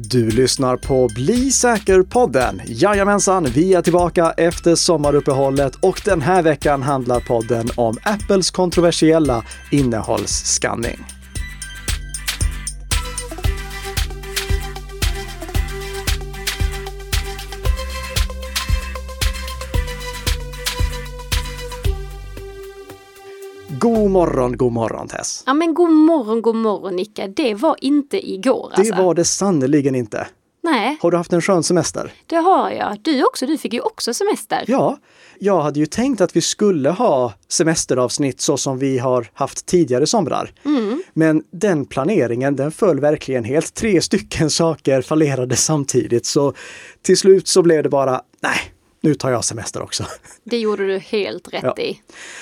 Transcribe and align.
Du 0.00 0.30
lyssnar 0.30 0.76
på 0.76 1.08
Bli 1.14 1.50
säker-podden. 1.50 2.62
Jajamensan, 2.66 3.44
vi 3.44 3.74
är 3.74 3.82
tillbaka 3.82 4.34
efter 4.36 4.74
sommaruppehållet 4.74 5.74
och 5.74 6.02
den 6.04 6.22
här 6.22 6.42
veckan 6.42 6.82
handlar 6.82 7.20
podden 7.20 7.68
om 7.76 7.96
Apples 8.02 8.50
kontroversiella 8.50 9.44
innehållsskanning. 9.70 11.17
God 23.80 24.10
morgon, 24.10 24.56
god 24.56 24.72
morgon 24.72 25.08
Tess. 25.08 25.42
Ja 25.46 25.54
men 25.54 25.74
god 25.74 25.90
morgon, 25.90 26.42
god 26.42 26.54
morgon 26.56 26.96
Nicka. 26.96 27.28
Det 27.28 27.54
var 27.54 27.76
inte 27.80 28.30
igår 28.32 28.72
Det 28.76 28.80
alltså. 28.80 29.02
var 29.02 29.14
det 29.14 29.24
sannerligen 29.24 29.94
inte. 29.94 30.26
Nej, 30.62 30.98
Har 31.00 31.10
du 31.10 31.16
haft 31.16 31.32
en 31.32 31.40
skön 31.42 31.62
semester? 31.62 32.12
det 32.26 32.36
har 32.36 32.70
jag. 32.70 32.96
Du 33.02 33.24
också, 33.24 33.46
du 33.46 33.58
fick 33.58 33.72
ju 33.72 33.80
också 33.80 34.14
semester. 34.14 34.64
Ja, 34.66 34.98
jag 35.38 35.60
hade 35.62 35.80
ju 35.80 35.86
tänkt 35.86 36.20
att 36.20 36.36
vi 36.36 36.40
skulle 36.40 36.90
ha 36.90 37.32
semesteravsnitt 37.48 38.40
så 38.40 38.56
som 38.56 38.78
vi 38.78 38.98
har 38.98 39.30
haft 39.34 39.66
tidigare 39.66 40.06
somrar. 40.06 40.52
Mm. 40.64 41.02
Men 41.14 41.42
den 41.50 41.84
planeringen, 41.84 42.56
den 42.56 42.70
föll 42.72 43.00
verkligen 43.00 43.44
helt. 43.44 43.74
Tre 43.74 44.00
stycken 44.00 44.50
saker 44.50 45.02
fallerade 45.02 45.56
samtidigt, 45.56 46.26
så 46.26 46.52
till 47.02 47.16
slut 47.16 47.48
så 47.48 47.62
blev 47.62 47.82
det 47.82 47.88
bara, 47.88 48.20
nej, 48.42 48.58
nu 49.08 49.14
tar 49.14 49.30
jag 49.30 49.44
semester 49.44 49.82
också. 49.82 50.04
Det 50.44 50.58
gjorde 50.58 50.86
du 50.86 50.98
helt 50.98 51.54
rätt 51.54 51.62
Ja. 51.62 51.78
i. 51.78 52.00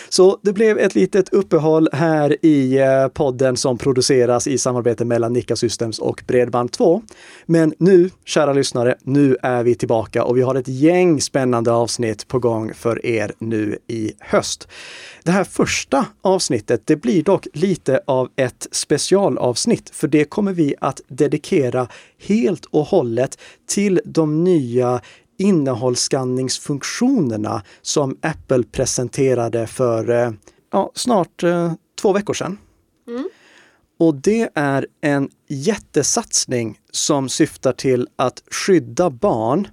Så 0.08 0.38
det 0.42 0.52
blev 0.52 0.78
ett 0.78 0.94
litet 0.94 1.28
uppehåll 1.28 1.88
här 1.92 2.36
i 2.42 2.78
eh, 2.78 3.08
podden 3.08 3.56
som 3.56 3.78
produceras 3.78 4.46
i 4.46 4.58
samarbete 4.58 5.04
mellan 5.04 5.32
Nika 5.32 5.56
Systems 5.56 5.98
och 5.98 6.22
Bredband2. 6.26 7.02
Men 7.46 7.74
nu, 7.78 8.10
kära 8.24 8.52
lyssnare, 8.52 8.94
nu 9.02 9.36
är 9.42 9.62
vi 9.62 9.74
tillbaka 9.74 10.24
och 10.24 10.36
vi 10.36 10.42
har 10.42 10.54
ett 10.54 10.68
gäng 10.68 11.20
spännande 11.20 11.72
avsnitt 11.72 12.28
på 12.28 12.38
gång 12.38 12.74
för 12.74 13.06
er 13.06 13.32
nu 13.38 13.78
i 13.86 14.12
höst. 14.20 14.68
Det 15.22 15.30
här 15.30 15.44
första 15.44 16.06
avsnittet, 16.22 16.82
det 16.84 16.96
blir 16.96 17.22
dock 17.22 17.46
lite 17.52 18.00
av 18.06 18.28
ett 18.36 18.66
specialavsnitt, 18.70 19.90
för 19.90 20.08
det 20.08 20.24
kommer 20.24 20.52
vi 20.52 20.74
att 20.80 21.00
dedikera 21.08 21.88
helt 22.26 22.64
och 22.64 22.84
hållet 22.86 23.38
till 23.68 24.00
de 24.04 24.44
nya 24.44 25.00
innehållsskanningsfunktionerna 25.36 27.62
som 27.82 28.18
Apple 28.22 28.62
presenterade 28.62 29.66
för 29.66 30.10
eh, 30.10 30.30
ja, 30.72 30.90
snart 30.94 31.42
eh, 31.42 31.72
två 32.00 32.12
veckor 32.12 32.34
sedan. 32.34 32.58
Och 33.98 34.14
det 34.14 34.50
är 34.54 34.86
en 35.00 35.30
jättesatsning 35.48 36.80
som 36.90 37.28
syftar 37.28 37.72
till 37.72 38.08
att 38.16 38.42
skydda 38.50 39.10
barn 39.10 39.68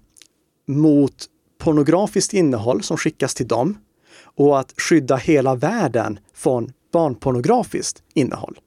mot 0.68 1.26
pornografiskt 1.58 2.34
innehåll 2.34 2.84
som 2.84 2.98
skickas 2.98 3.34
till 3.34 3.48
dem 3.48 3.78
och 4.36 4.60
att 4.60 4.74
skydda 4.78 5.16
hela 5.16 5.56
världen 5.56 6.20
från 6.34 6.72
barnpornografiskt 6.92 8.04
innehåll. 8.14 8.60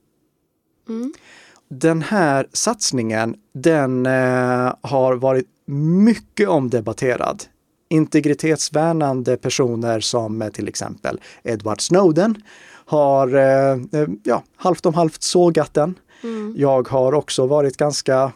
Den 1.69 2.03
här 2.03 2.49
satsningen, 2.53 3.37
den 3.55 4.07
eh, 4.07 4.75
har 4.81 5.15
varit 5.15 5.47
mycket 5.67 6.49
omdebatterad. 6.49 7.43
Integritetsvärnande 7.89 9.37
personer 9.37 10.01
som 10.01 10.43
eh, 10.43 10.49
till 10.49 10.69
exempel 10.69 11.21
Edward 11.45 11.81
Snowden 11.81 12.43
har 12.87 13.35
eh, 13.35 13.73
eh, 13.73 14.09
ja, 14.23 14.43
halvt 14.57 14.87
om 14.87 14.95
halvt 14.95 15.23
sågat 15.23 15.75
den. 15.75 15.95
Jag 16.57 16.89
har 16.89 17.15
också 17.15 17.47
varit 17.47 17.77
ganska 17.77 18.33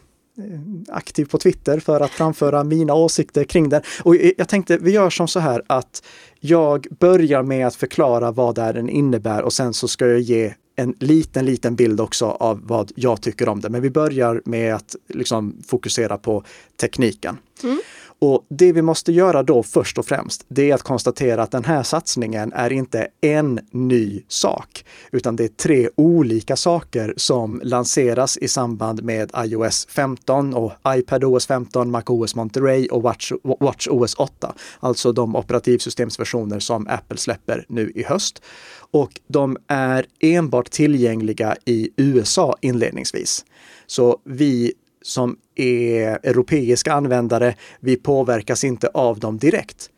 aktiv 0.88 1.24
på 1.24 1.38
Twitter 1.38 1.80
för 1.80 2.00
att 2.00 2.10
framföra 2.10 2.64
mina 2.64 2.94
åsikter 2.94 3.44
kring 3.44 3.68
den. 3.68 3.82
Och 4.02 4.16
jag 4.16 4.48
tänkte 4.48 4.78
vi 4.78 4.90
gör 4.90 5.10
som 5.10 5.28
så 5.28 5.40
här 5.40 5.62
att 5.66 6.02
jag 6.40 6.86
börjar 7.00 7.42
med 7.42 7.66
att 7.66 7.74
förklara 7.74 8.30
vad 8.30 8.54
det 8.54 8.62
är 8.62 8.72
den 8.72 8.88
innebär 8.88 9.42
och 9.42 9.52
sen 9.52 9.74
så 9.74 9.88
ska 9.88 10.06
jag 10.06 10.20
ge 10.20 10.54
en 10.76 10.94
liten, 10.98 11.46
liten 11.46 11.76
bild 11.76 12.00
också 12.00 12.26
av 12.26 12.60
vad 12.66 12.92
jag 12.96 13.22
tycker 13.22 13.48
om 13.48 13.60
det. 13.60 13.68
Men 13.68 13.82
vi 13.82 13.90
börjar 13.90 14.42
med 14.44 14.74
att 14.74 14.96
liksom 15.08 15.56
fokusera 15.66 16.18
på 16.18 16.44
tekniken. 16.76 17.38
Mm. 17.62 17.80
Och 18.22 18.46
det 18.48 18.72
vi 18.72 18.82
måste 18.82 19.12
göra 19.12 19.42
då 19.42 19.62
först 19.62 19.98
och 19.98 20.06
främst, 20.06 20.44
det 20.48 20.70
är 20.70 20.74
att 20.74 20.82
konstatera 20.82 21.42
att 21.42 21.50
den 21.50 21.64
här 21.64 21.82
satsningen 21.82 22.52
är 22.52 22.72
inte 22.72 23.08
en 23.20 23.60
ny 23.70 24.22
sak, 24.28 24.84
utan 25.12 25.36
det 25.36 25.44
är 25.44 25.48
tre 25.48 25.88
olika 25.96 26.56
saker 26.56 27.14
som 27.16 27.60
lanseras 27.64 28.38
i 28.38 28.48
samband 28.48 29.02
med 29.02 29.30
iOS 29.44 29.86
15 29.90 30.54
och 30.54 30.72
iPadOS 30.88 31.46
15, 31.46 31.90
MacOS 31.90 32.34
Monterey 32.34 32.88
och 32.88 33.02
Watch, 33.02 33.32
WatchOS 33.60 34.14
8. 34.14 34.54
Alltså 34.80 35.12
de 35.12 35.36
operativsystemsversioner 35.36 36.58
som 36.58 36.86
Apple 36.88 37.16
släpper 37.16 37.64
nu 37.68 37.92
i 37.94 38.02
höst. 38.02 38.42
Och 38.90 39.20
de 39.26 39.56
är 39.66 40.06
enbart 40.20 40.70
tillgängliga 40.70 41.56
i 41.64 41.90
USA 41.96 42.56
inledningsvis. 42.60 43.44
Så 43.86 44.18
vi 44.24 44.72
som 45.02 45.36
är 45.54 46.08
europeiska 46.08 46.92
användare, 46.92 47.54
vi 47.80 47.96
påverkas 47.96 48.64
inte 48.64 48.88
av 48.88 49.18
dem 49.18 49.38
direkt. 49.38 49.90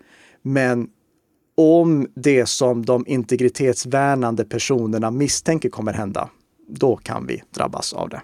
Men 0.43 0.89
om 1.57 2.07
det 2.15 2.47
som 2.47 2.85
de 2.85 3.05
integritetsvärnande 3.07 4.45
personerna 4.45 5.11
misstänker 5.11 5.69
kommer 5.69 5.93
hända, 5.93 6.31
då 6.69 6.97
kan 6.97 7.27
vi 7.27 7.43
drabbas 7.51 7.93
av 7.93 8.09
det. 8.09 8.23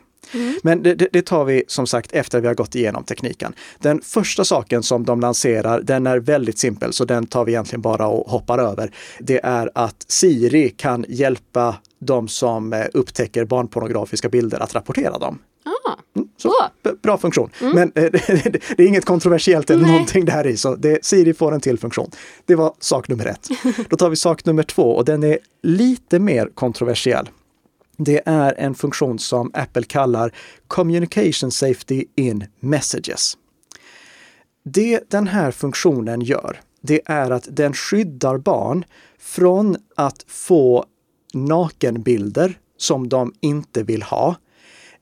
Men 0.62 0.82
det, 0.82 0.94
det, 0.94 1.22
tar 1.22 1.44
vi 1.44 1.64
som 1.66 1.86
sagt 1.86 2.12
efter 2.12 2.40
vi 2.40 2.46
har 2.46 2.54
gått 2.54 2.74
igenom 2.74 3.04
tekniken. 3.04 3.52
Den 3.78 4.00
första 4.00 4.44
saken 4.44 4.82
som 4.82 5.04
de 5.04 5.20
lanserar, 5.20 5.80
den 5.80 6.06
är 6.06 6.18
väldigt 6.18 6.58
simpel, 6.58 6.92
så 6.92 7.04
den 7.04 7.26
tar 7.26 7.44
vi 7.44 7.52
egentligen 7.52 7.82
bara 7.82 8.06
och 8.06 8.30
hoppar 8.30 8.58
över. 8.58 8.92
Det 9.20 9.40
är 9.44 9.70
att 9.74 10.04
Siri 10.08 10.68
kan 10.70 11.04
hjälpa 11.08 11.76
de 11.98 12.28
som 12.28 12.72
eh, 12.72 12.86
upptäcker 12.94 13.44
barnpornografiska 13.44 14.28
bilder 14.28 14.60
att 14.60 14.74
rapportera 14.74 15.18
dem. 15.18 15.38
Ah, 15.64 16.20
Så, 16.42 16.48
Bra. 16.48 16.70
b- 16.82 16.98
bra 17.02 17.18
funktion. 17.18 17.50
Men 17.60 17.78
eh, 17.78 17.82
det, 18.12 18.60
det 18.76 18.82
är 18.82 18.86
inget 18.86 19.04
kontroversiellt 19.04 19.70
eller 19.70 19.82
Nej. 19.82 19.90
någonting 19.92 20.24
där 20.24 20.46
i, 20.46 20.56
så 20.56 20.74
det, 20.76 21.04
Siri 21.04 21.34
får 21.34 21.52
en 21.54 21.60
till 21.60 21.78
funktion. 21.78 22.10
Det 22.46 22.54
var 22.54 22.74
sak 22.78 23.08
nummer 23.08 23.26
ett. 23.26 23.48
Då 23.88 23.96
tar 23.96 24.10
vi 24.10 24.16
sak 24.16 24.44
nummer 24.44 24.62
två 24.62 24.82
och 24.96 25.04
den 25.04 25.22
är 25.24 25.38
lite 25.62 26.18
mer 26.18 26.50
kontroversiell. 26.54 27.28
Det 27.96 28.22
är 28.26 28.54
en 28.58 28.74
funktion 28.74 29.18
som 29.18 29.50
Apple 29.54 29.82
kallar 29.82 30.32
Communication 30.66 31.50
Safety 31.50 32.04
in 32.16 32.46
Messages. 32.60 33.36
Det 34.64 35.10
den 35.10 35.26
här 35.26 35.50
funktionen 35.50 36.20
gör, 36.20 36.60
det 36.80 37.00
är 37.04 37.30
att 37.30 37.48
den 37.50 37.72
skyddar 37.74 38.38
barn 38.38 38.84
från 39.18 39.76
att 39.96 40.24
få 40.28 40.84
nakenbilder 41.34 42.58
som 42.76 43.08
de 43.08 43.32
inte 43.40 43.82
vill 43.82 44.02
ha 44.02 44.34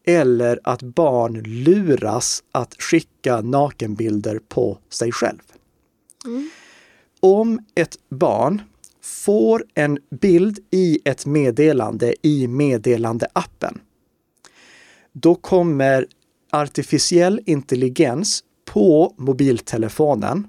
eller 0.07 0.61
att 0.65 0.83
barn 0.83 1.43
luras 1.43 2.43
att 2.53 2.83
skicka 2.83 3.41
nakenbilder 3.41 4.41
på 4.49 4.79
sig 4.89 5.13
själv. 5.13 5.43
Om 7.21 7.59
ett 7.75 7.99
barn 8.09 8.63
får 9.03 9.65
en 9.75 9.99
bild 10.21 10.59
i 10.71 10.99
ett 11.05 11.27
meddelande 11.27 12.15
i 12.23 12.47
meddelandeappen, 12.47 13.81
då 15.13 15.35
kommer 15.35 16.07
artificiell 16.51 17.41
intelligens 17.47 18.45
på 18.65 19.15
mobiltelefonen 19.17 20.47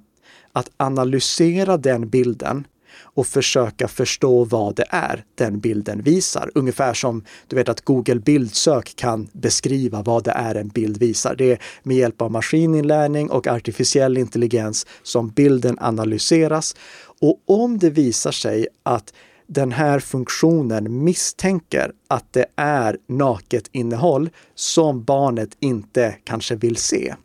att 0.52 0.72
analysera 0.78 1.78
den 1.78 2.10
bilden 2.10 2.68
och 3.02 3.28
försöka 3.28 3.88
förstå 3.88 4.44
vad 4.44 4.76
det 4.76 4.86
är 4.90 5.24
den 5.36 5.60
bilden 5.60 6.02
visar. 6.02 6.52
Ungefär 6.56 6.94
som 6.94 7.24
du 7.48 7.56
vet 7.56 7.70
att 7.70 7.82
Google 7.82 8.20
bildsök 8.20 8.94
kan 8.96 9.30
beskriva 9.34 10.02
vad 10.02 10.24
det 10.24 10.32
är 10.32 10.56
en 10.56 10.68
bild 10.68 10.98
visar. 10.98 11.36
Det 11.36 11.52
är 11.52 11.62
med 11.84 11.98
hjälp 11.98 12.22
av 12.22 12.32
maskininlärning 12.32 13.30
och 13.30 13.48
artificiell 13.48 14.18
intelligens 14.18 14.86
som 15.04 15.30
bilden 15.30 15.78
analyseras. 15.82 16.76
Och 17.20 17.42
om 17.46 17.78
det 17.78 17.90
visar 17.90 18.32
sig 18.32 18.68
att 18.84 19.14
den 19.48 19.72
här 19.72 20.00
funktionen 20.00 21.04
misstänker 21.04 21.92
att 22.08 22.34
det 22.34 22.46
är 22.56 22.98
naket 23.08 23.70
innehåll 23.72 24.30
som 24.56 25.04
barnet 25.04 25.50
inte 25.60 26.16
kanske 26.24 26.56
vill 26.56 26.76
se, 26.76 27.16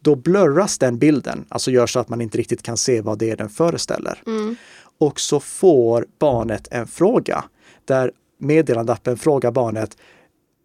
då 0.00 0.16
blurras 0.16 0.78
den 0.78 0.98
bilden, 0.98 1.44
alltså 1.48 1.70
gör 1.70 1.86
så 1.86 2.00
att 2.00 2.08
man 2.08 2.20
inte 2.20 2.38
riktigt 2.38 2.62
kan 2.62 2.76
se 2.76 3.00
vad 3.00 3.18
det 3.18 3.30
är 3.30 3.36
den 3.36 3.48
föreställer. 3.48 4.22
Mm. 4.26 4.56
Och 4.98 5.20
så 5.20 5.40
får 5.40 6.06
barnet 6.18 6.68
en 6.70 6.86
fråga 6.86 7.44
där 7.84 8.12
meddelandeappen 8.38 9.16
frågar 9.16 9.50
barnet 9.50 9.96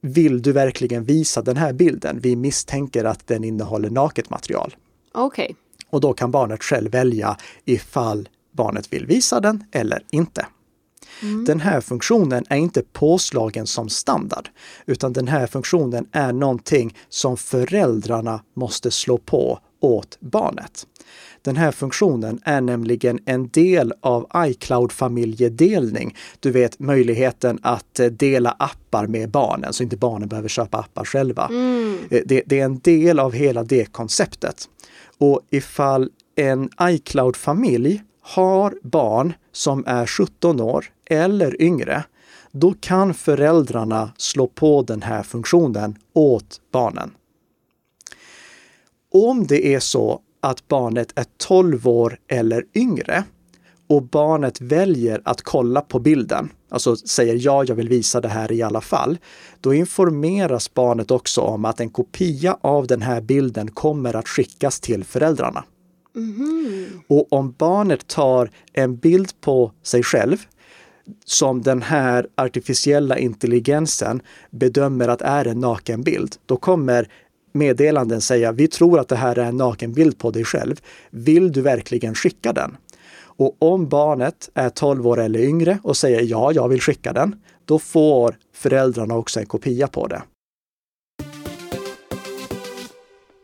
Vill 0.02 0.42
du 0.42 0.52
verkligen 0.52 1.04
visa 1.04 1.42
den 1.42 1.58
här 1.58 1.74
bilden? 1.74 2.20
Vi 2.20 2.36
misstänker 2.36 3.06
att 3.06 3.28
den 3.28 3.44
innehåller 3.44 3.90
naket 3.90 4.30
material. 4.30 4.76
okej. 5.14 5.56
Och 5.90 6.02
då 6.02 6.14
kan 6.14 6.31
barnet 6.31 6.64
själv 6.64 6.92
välja 6.92 7.38
ifall 7.66 8.30
barnet 8.52 8.94
vill 8.94 9.06
visa 9.06 9.40
den 9.40 9.64
eller 9.72 10.04
inte. 10.12 10.46
Mm. 11.22 11.46
Den 11.46 11.60
här 11.60 11.81
funktionen 11.81 12.46
är 12.50 12.58
inte 12.58 12.84
påslagen 12.94 13.68
som 13.68 13.90
standard, 13.90 14.50
utan 14.86 15.14
den 15.14 15.28
här 15.28 15.48
funktionen 15.48 16.08
är 16.12 16.34
någonting 16.34 16.98
som 17.10 17.38
föräldrarna 17.38 18.44
måste 18.54 18.92
slå 18.92 19.18
på 19.18 19.60
åt 19.80 20.18
barnet. 20.20 20.88
Den 21.41 21.56
här 21.56 21.71
funktionen 21.71 22.39
är 22.44 22.62
nämligen 22.62 23.19
en 23.25 23.50
del 23.50 23.94
av 24.01 24.27
iCloud-familjedelning. 24.36 26.15
Du 26.39 26.51
vet 26.51 26.80
möjligheten 26.80 27.59
att 27.62 28.00
dela 28.12 28.56
appar 28.59 29.07
med 29.07 29.30
barnen 29.30 29.74
så 29.74 29.83
inte 29.83 29.97
barnen 29.97 30.30
behöver 30.30 30.50
köpa 30.50 30.77
appar 30.77 31.06
själva. 31.06 31.47
Mm. 31.47 31.97
Det, 32.09 32.44
det 32.45 32.59
är 32.59 32.65
en 32.65 32.80
del 32.80 33.19
av 33.19 33.33
hela 33.33 33.63
det 33.63 33.86
konceptet. 33.86 34.69
Och 35.18 35.41
ifall 35.50 36.09
en 36.36 36.69
iCloud-familj 36.81 38.03
har 38.21 38.74
barn 38.83 39.33
som 39.51 39.83
är 39.88 40.06
17 40.06 40.62
år 40.62 40.85
eller 41.06 41.62
yngre, 41.62 42.03
då 42.51 42.74
kan 42.80 43.13
föräldrarna 43.13 44.12
slå 44.18 44.47
på 44.47 44.81
den 44.81 45.01
här 45.01 45.24
funktionen 45.24 45.97
åt 46.13 46.62
barnen. 46.71 47.12
Om 49.12 49.47
det 49.47 49.74
är 49.74 49.80
så 49.80 50.21
att 50.41 50.68
barnet 50.68 51.12
är 51.15 51.25
12 51.38 51.88
år 51.88 52.19
eller 52.27 52.63
yngre 52.75 53.24
och 53.89 54.03
barnet 54.03 54.62
väljer 54.62 55.21
att 55.25 55.41
kolla 55.41 55.81
på 55.81 56.00
bilden, 56.00 56.50
alltså 56.69 56.95
säger 56.95 57.36
ja, 57.45 57.63
jag 57.63 57.75
vill 57.75 57.89
visa 57.89 58.21
det 58.21 58.27
här 58.27 58.51
i 58.51 58.62
alla 58.62 58.81
fall, 58.81 59.18
då 59.62 59.74
informeras 59.74 60.74
barnet 60.74 61.12
också 61.12 61.41
om 61.41 61.65
att 61.65 61.80
en 61.80 61.89
kopia 61.89 62.57
av 62.62 62.88
den 62.88 63.01
här 63.01 63.21
bilden 63.21 63.71
kommer 63.71 64.15
att 64.15 64.27
skickas 64.27 64.80
till 64.80 65.03
föräldrarna. 65.03 65.63
Mm. 66.15 66.85
Och 67.07 67.33
om 67.33 67.56
barnet 67.57 68.07
tar 68.07 68.50
en 68.74 68.97
bild 68.97 69.42
på 69.42 69.71
sig 69.83 70.03
själv 70.03 70.38
som 71.25 71.62
den 71.62 71.81
här 71.81 72.27
artificiella 72.35 73.18
intelligensen 73.18 74.21
bedömer 74.51 75.07
att 75.07 75.21
är 75.21 75.47
en 75.47 75.59
nakenbild, 75.59 76.35
då 76.45 76.57
kommer 76.57 77.07
meddelanden 77.51 78.22
säga 78.22 78.51
vi 78.51 78.68
tror 78.68 79.00
att 79.00 79.07
det 79.07 79.16
här 79.16 79.40
är 79.40 79.46
en 79.46 79.57
nakenbild 79.57 80.18
på 80.18 80.31
dig 80.31 80.44
själv. 80.44 80.75
Vill 81.10 81.51
du 81.51 81.62
verkligen 81.62 82.16
skicka 82.16 82.54
den? 82.54 82.78
Och 83.22 83.57
om 83.60 83.90
barnet 83.90 84.50
är 84.54 84.69
12 84.69 85.07
år 85.07 85.19
eller 85.19 85.40
yngre 85.40 85.80
och 85.84 85.98
säger 85.98 86.22
ja, 86.22 86.51
jag 86.51 86.69
vill 86.69 86.81
skicka 86.81 87.13
den, 87.13 87.36
då 87.66 87.80
får 87.80 88.36
föräldrarna 88.54 89.16
också 89.16 89.40
en 89.40 89.46
kopia 89.46 89.88
på 89.88 90.07
det. 90.07 90.22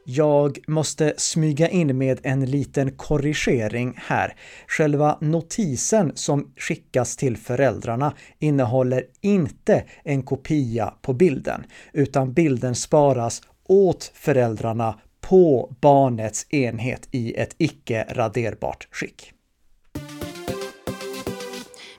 Jag 0.07 0.59
måste 0.67 1.13
smyga 1.17 1.69
in 1.69 1.97
med 1.97 2.19
en 2.23 2.45
liten 2.45 2.91
korrigering 2.91 3.93
här. 3.97 4.35
Själva 4.67 5.17
notisen 5.21 6.11
som 6.15 6.53
skickas 6.57 7.17
till 7.17 7.37
föräldrarna 7.37 8.13
innehåller 8.39 9.03
inte 9.21 9.83
en 10.03 10.23
kopia 10.23 10.93
på 11.01 11.13
bilden, 11.13 11.63
utan 11.93 12.33
bilden 12.33 12.75
sparas 12.75 13.41
åt 13.67 14.11
föräldrarna 14.13 14.99
på 15.21 15.75
barnets 15.81 16.45
enhet 16.49 17.07
i 17.11 17.33
ett 17.33 17.55
icke 17.57 18.05
raderbart 18.09 18.87
skick. 18.91 19.34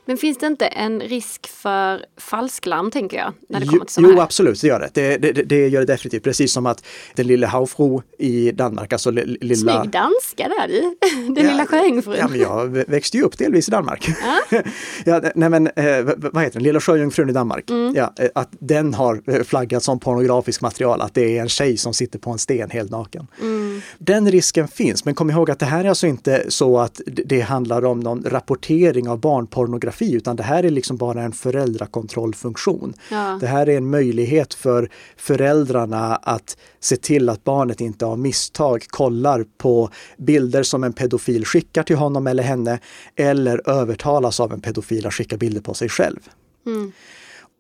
Men 0.06 0.17
finns 0.17 0.38
det 0.38 0.47
inte 0.47 0.67
en 0.67 1.00
risk 1.00 1.49
för 1.49 2.05
falsklarm, 2.17 2.91
tänker 2.91 3.17
jag? 3.17 3.32
När 3.49 3.61
det 3.61 3.67
kommer 3.67 3.85
till 3.85 4.05
jo, 4.05 4.20
absolut, 4.20 4.61
det 4.61 4.67
gör 4.67 4.81
det. 4.81 4.91
Det, 4.94 5.32
det. 5.32 5.43
det, 5.43 5.69
gör 5.69 5.81
det 5.81 5.87
definitivt. 5.87 6.23
Precis 6.23 6.53
som 6.53 6.67
att 6.67 6.85
den 7.14 7.26
lilla 7.26 7.47
Haufro 7.47 8.03
i 8.19 8.53
Danmark, 8.53 8.93
alltså 8.93 9.11
lilla... 9.11 9.55
Snygg 9.55 9.91
danska 9.91 10.49
där 10.49 10.69
du! 10.69 10.97
Den 11.35 11.44
ja, 11.44 11.50
lilla 11.50 11.67
sjöjungfrun. 11.67 12.17
Ja, 12.19 12.29
men 12.29 12.41
jag 12.41 12.67
växte 12.69 13.17
ju 13.17 13.23
upp 13.23 13.38
delvis 13.38 13.69
i 13.69 13.70
Danmark. 13.70 14.08
Ja. 14.50 14.62
ja, 15.05 15.23
nej 15.35 15.49
men, 15.49 15.67
eh, 15.67 16.05
vad 16.17 16.43
heter 16.43 16.52
den? 16.52 16.62
Lilla 16.62 16.81
sjöjungfrun 16.81 17.31
i 17.31 17.32
Danmark. 17.32 17.70
Mm. 17.70 17.94
Ja, 17.94 18.12
eh, 18.19 18.29
att 18.35 18.49
den 18.50 18.94
har 18.94 19.23
eh, 19.26 19.43
flaggat 19.43 19.82
som 19.82 20.00
pornografiskt 20.00 20.62
material, 20.62 21.00
att 21.00 21.14
det 21.14 21.38
är 21.38 21.43
en 21.43 21.49
tjej 21.49 21.76
som 21.76 21.94
sitter 21.94 22.19
på 22.19 22.31
en 22.31 22.38
sten 22.38 22.70
helt 22.70 22.91
naken. 22.91 23.26
Mm. 23.41 23.81
Den 23.99 24.31
risken 24.31 24.69
finns, 24.69 25.05
men 25.05 25.14
kom 25.14 25.31
ihåg 25.31 25.50
att 25.50 25.59
det 25.59 25.67
här 25.67 25.85
är 25.85 25.88
alltså 25.88 26.06
inte 26.06 26.44
så 26.49 26.79
att 26.79 27.00
det 27.06 27.41
handlar 27.41 27.85
om 27.85 28.00
någon 28.00 28.25
rapportering 28.26 29.09
av 29.09 29.20
barnpornografi 29.20 29.95
pornografi, 29.96 30.16
utan 30.16 30.37
det 30.37 30.43
här 30.43 30.64
är 30.64 30.70
liksom 30.70 30.96
bara 30.96 31.22
en 31.22 31.32
föräldrakontrollfunktion. 31.32 32.94
Ja. 33.10 33.38
Det 33.40 33.46
här 33.46 33.69
är 33.69 33.76
en 33.76 33.90
möjlighet 33.90 34.54
för 34.54 34.90
föräldrarna 35.16 36.16
att 36.16 36.56
se 36.81 36.96
till 36.96 37.28
att 37.28 37.44
barnet 37.44 37.81
inte 37.81 38.06
av 38.06 38.19
misstag 38.19 38.84
kollar 38.88 39.44
på 39.58 39.90
bilder 40.19 40.62
som 40.62 40.84
en 40.84 40.93
pedofil 40.93 41.44
skickar 41.44 41.82
till 41.82 41.96
honom 41.96 42.26
eller 42.26 42.43
henne 42.43 42.78
eller 43.16 43.69
övertalas 43.69 44.40
av 44.40 44.52
en 44.52 44.60
pedofil 44.60 45.06
att 45.06 45.14
skicka 45.14 45.37
bilder 45.37 45.60
på 45.60 45.75
sig 45.75 45.88
själv. 45.88 46.20
Mm. 46.66 46.92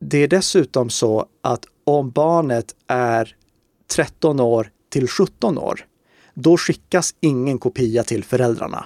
Det 0.00 0.18
är 0.18 0.28
dessutom 0.28 0.90
så 0.90 1.26
att 1.42 1.64
om 1.86 2.10
barnet 2.10 2.74
är 2.88 3.36
13 3.96 4.40
år 4.40 4.70
till 4.90 5.08
17 5.08 5.58
år, 5.58 5.86
då 6.34 6.56
skickas 6.56 7.14
ingen 7.20 7.58
kopia 7.58 8.02
till 8.02 8.24
föräldrarna. 8.24 8.84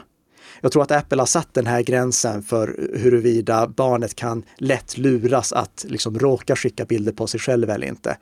Jag 0.60 0.72
tror 0.72 0.82
att 0.82 0.92
Apple 0.92 1.20
har 1.20 1.26
satt 1.26 1.54
den 1.54 1.66
här 1.66 1.82
gränsen 1.82 2.42
för 2.42 2.90
huruvida 2.94 3.66
barnet 3.66 4.14
kan 4.14 4.42
lätt 4.56 4.98
luras 4.98 5.52
att 5.52 5.86
liksom 5.88 6.18
råka 6.18 6.56
skicka 6.56 6.84
bilder 6.84 7.12
på 7.12 7.26
sig 7.26 7.40
själv 7.40 7.70
eller 7.70 7.86
inte. 7.86 8.16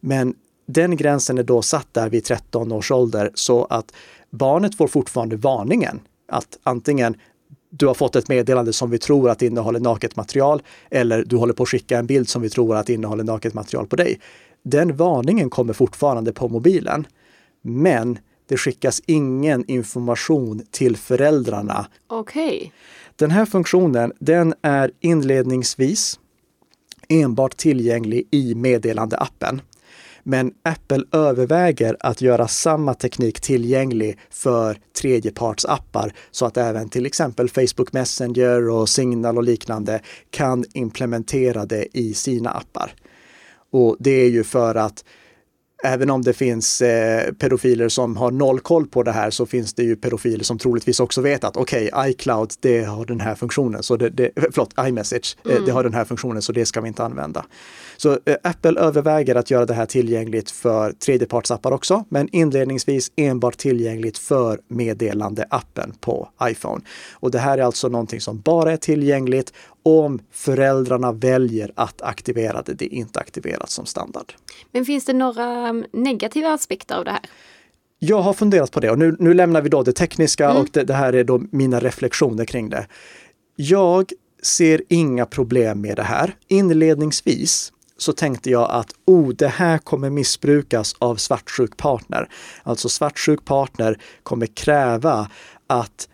Men 0.00 0.34
den 0.66 0.96
gränsen 0.96 1.38
är 1.38 1.42
då 1.42 1.62
satt 1.62 1.94
där 1.94 2.08
vid 2.08 2.24
13 2.24 2.72
års 2.72 2.90
ålder 2.90 3.30
så 3.34 3.64
att 3.64 3.92
barnet 4.30 4.76
får 4.76 4.88
fortfarande 4.88 5.36
varningen 5.36 6.00
att 6.28 6.58
antingen 6.62 7.16
du 7.70 7.86
har 7.86 7.94
fått 7.94 8.16
ett 8.16 8.28
meddelande 8.28 8.72
som 8.72 8.90
vi 8.90 8.98
tror 8.98 9.30
att 9.30 9.42
innehåller 9.42 9.80
naket 9.80 10.16
material 10.16 10.62
eller 10.90 11.24
du 11.24 11.36
håller 11.36 11.54
på 11.54 11.62
att 11.62 11.68
skicka 11.68 11.98
en 11.98 12.06
bild 12.06 12.28
som 12.28 12.42
vi 12.42 12.50
tror 12.50 12.76
att 12.76 12.88
innehåller 12.88 13.24
naket 13.24 13.54
material 13.54 13.86
på 13.86 13.96
dig. 13.96 14.20
Den 14.62 14.96
varningen 14.96 15.50
kommer 15.50 15.72
fortfarande 15.72 16.32
på 16.32 16.48
mobilen. 16.48 17.06
Men 17.62 18.18
det 18.48 18.56
skickas 18.56 19.02
ingen 19.06 19.70
information 19.70 20.62
till 20.70 20.96
föräldrarna. 20.96 21.86
Okej. 22.06 22.56
Okay. 22.56 22.70
Den 23.16 23.30
här 23.30 23.46
funktionen, 23.46 24.12
den 24.18 24.54
är 24.62 24.90
inledningsvis 25.00 26.20
enbart 27.08 27.56
tillgänglig 27.56 28.28
i 28.30 28.54
meddelandeappen. 28.54 29.60
Men 30.22 30.52
Apple 30.62 31.04
överväger 31.12 31.96
att 32.00 32.20
göra 32.20 32.48
samma 32.48 32.94
teknik 32.94 33.40
tillgänglig 33.40 34.18
för 34.30 34.78
tredjepartsappar 35.00 36.12
så 36.30 36.46
att 36.46 36.56
även 36.56 36.88
till 36.88 37.06
exempel 37.06 37.48
Facebook 37.48 37.92
Messenger 37.92 38.68
och 38.68 38.88
Signal 38.88 39.36
och 39.36 39.44
liknande 39.44 40.00
kan 40.30 40.64
implementera 40.74 41.66
det 41.66 41.98
i 41.98 42.14
sina 42.14 42.50
appar. 42.50 42.94
Och 43.70 43.96
det 43.98 44.10
är 44.10 44.28
ju 44.28 44.44
för 44.44 44.74
att 44.74 45.04
även 45.84 46.10
om 46.10 46.22
det 46.22 46.32
finns 46.32 46.82
eh, 46.82 47.32
pedofiler 47.32 47.88
som 47.88 48.16
har 48.16 48.30
noll 48.30 48.60
koll 48.60 48.86
på 48.86 49.02
det 49.02 49.12
här 49.12 49.30
så 49.30 49.46
finns 49.46 49.74
det 49.74 49.82
ju 49.82 49.96
pedofiler 49.96 50.44
som 50.44 50.58
troligtvis 50.58 51.00
också 51.00 51.20
vet 51.20 51.44
att 51.44 51.56
okej, 51.56 51.90
okay, 51.92 52.10
iCloud, 52.10 52.52
det 52.60 52.84
har 52.84 53.04
den 53.04 53.20
här 53.20 53.34
funktionen, 53.34 53.82
så 53.82 53.96
det, 53.96 54.10
det, 54.10 54.30
förlåt, 54.36 54.74
iMessage, 54.80 55.36
mm. 55.44 55.64
det 55.64 55.72
har 55.72 55.82
den 55.82 55.94
här 55.94 56.04
funktionen 56.04 56.42
så 56.42 56.52
det 56.52 56.66
ska 56.66 56.80
vi 56.80 56.88
inte 56.88 57.04
använda. 57.04 57.46
Så 57.96 58.12
eh, 58.12 58.36
Apple 58.42 58.80
överväger 58.80 59.34
att 59.34 59.50
göra 59.50 59.66
det 59.66 59.74
här 59.74 59.86
tillgängligt 59.86 60.50
för 60.50 60.92
tredjepartsappar 60.92 61.72
också, 61.72 62.04
men 62.08 62.28
inledningsvis 62.32 63.12
enbart 63.16 63.56
tillgängligt 63.56 64.18
för 64.18 64.60
meddelandeappen 64.68 65.92
på 66.00 66.28
iPhone. 66.42 66.84
Och 67.12 67.30
det 67.30 67.38
här 67.38 67.58
är 67.58 67.62
alltså 67.62 67.88
någonting 67.88 68.20
som 68.20 68.40
bara 68.40 68.72
är 68.72 68.76
tillgängligt 68.76 69.52
om 69.86 70.18
föräldrarna 70.30 71.12
väljer 71.12 71.72
att 71.74 72.02
aktivera 72.02 72.62
det, 72.62 72.74
det 72.74 72.84
är 72.84 72.98
inte 72.98 73.20
aktiverat 73.20 73.70
som 73.70 73.86
standard. 73.86 74.32
Men 74.72 74.84
finns 74.84 75.04
det 75.04 75.12
några 75.12 75.68
mm, 75.68 75.86
negativa 75.92 76.52
aspekter 76.52 76.94
av 76.94 77.04
det 77.04 77.10
här? 77.10 77.20
Jag 77.98 78.20
har 78.20 78.32
funderat 78.32 78.72
på 78.72 78.80
det 78.80 78.90
och 78.90 78.98
nu, 78.98 79.16
nu 79.18 79.34
lämnar 79.34 79.62
vi 79.62 79.68
då 79.68 79.82
det 79.82 79.92
tekniska 79.92 80.50
mm. 80.50 80.62
och 80.62 80.68
det, 80.72 80.84
det 80.84 80.94
här 80.94 81.12
är 81.12 81.24
då 81.24 81.42
mina 81.50 81.80
reflektioner 81.80 82.44
kring 82.44 82.70
det. 82.70 82.86
Jag 83.56 84.12
ser 84.42 84.82
inga 84.88 85.26
problem 85.26 85.80
med 85.80 85.96
det 85.96 86.02
här. 86.02 86.34
Inledningsvis 86.48 87.72
så 87.96 88.12
tänkte 88.12 88.50
jag 88.50 88.70
att 88.70 88.90
oh, 89.04 89.28
det 89.28 89.48
här 89.48 89.78
kommer 89.78 90.10
missbrukas 90.10 90.96
av 90.98 91.16
svartsjuk 91.16 91.76
partner. 91.76 92.28
Alltså 92.62 92.88
svartsjuk 92.88 93.44
partner 93.44 93.98
kommer 94.22 94.46
kräva 94.46 95.30
att 95.66 96.08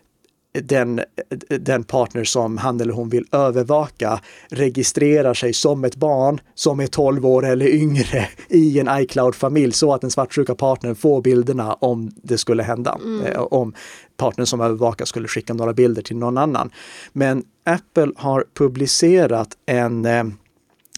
den, 0.52 1.00
den 1.49 1.85
partner 1.85 2.25
som 2.25 2.59
han 2.59 2.80
eller 2.80 2.92
hon 2.92 3.09
vill 3.09 3.25
övervaka 3.32 4.21
registrerar 4.49 5.35
sig 5.35 5.52
som 5.52 5.85
ett 5.85 5.97
barn 5.97 6.40
som 6.54 6.80
är 6.80 6.87
12 6.87 7.26
år 7.26 7.47
eller 7.47 7.66
yngre 7.66 8.28
i 8.49 8.78
en 8.78 8.88
iCloud-familj 9.02 9.73
så 9.73 9.94
att 9.94 10.00
den 10.00 10.11
svartsjuka 10.11 10.54
partnern 10.54 10.94
får 10.94 11.23
bilderna 11.23 11.75
om 11.75 12.11
det 12.23 12.38
skulle 12.38 12.62
hända. 12.62 12.99
Mm. 13.04 13.26
Eh, 13.26 13.40
om 13.40 13.75
partnern 14.16 14.47
som 14.47 14.61
övervakar 14.61 15.04
skulle 15.04 15.28
skicka 15.28 15.54
några 15.54 15.73
bilder 15.73 16.02
till 16.02 16.16
någon 16.16 16.38
annan. 16.38 16.71
Men 17.12 17.44
Apple 17.64 18.12
har 18.16 18.44
publicerat 18.54 19.49
en 19.66 20.04
eh, 20.04 20.25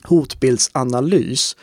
hotbildsanalys 0.05 1.57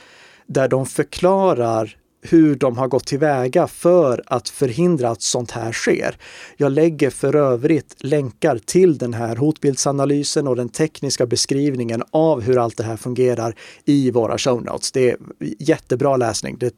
där 0.48 0.67
de 0.67 0.86
förklarar 0.86 1.98
hur 2.21 2.55
de 2.55 2.77
har 2.77 2.87
gått 2.87 3.07
tillväga 3.07 3.67
för 3.67 4.23
att 4.25 4.49
förhindra 4.49 5.09
att 5.09 5.21
sånt 5.21 5.51
här 5.51 5.71
sker. 5.71 6.17
Jag 6.57 6.71
lägger 6.71 7.09
för 7.09 7.35
övrigt 7.35 7.95
länkar 7.99 8.57
till 8.57 8.97
den 8.97 9.13
här 9.13 9.35
hotbildsanalysen 9.35 10.47
och 10.47 10.55
den 10.55 10.69
tekniska 10.69 11.25
beskrivningen 11.25 12.03
av 12.11 12.41
hur 12.41 12.57
allt 12.57 12.77
det 12.77 12.83
här 12.83 12.97
fungerar 12.97 13.55
i 13.85 14.11
våra 14.11 14.37
show 14.37 14.63
notes. 14.63 14.91
Det 14.91 15.09
är 15.09 15.17
jättebra 15.59 16.17
läsning. 16.17 16.57
Det, 16.59 16.73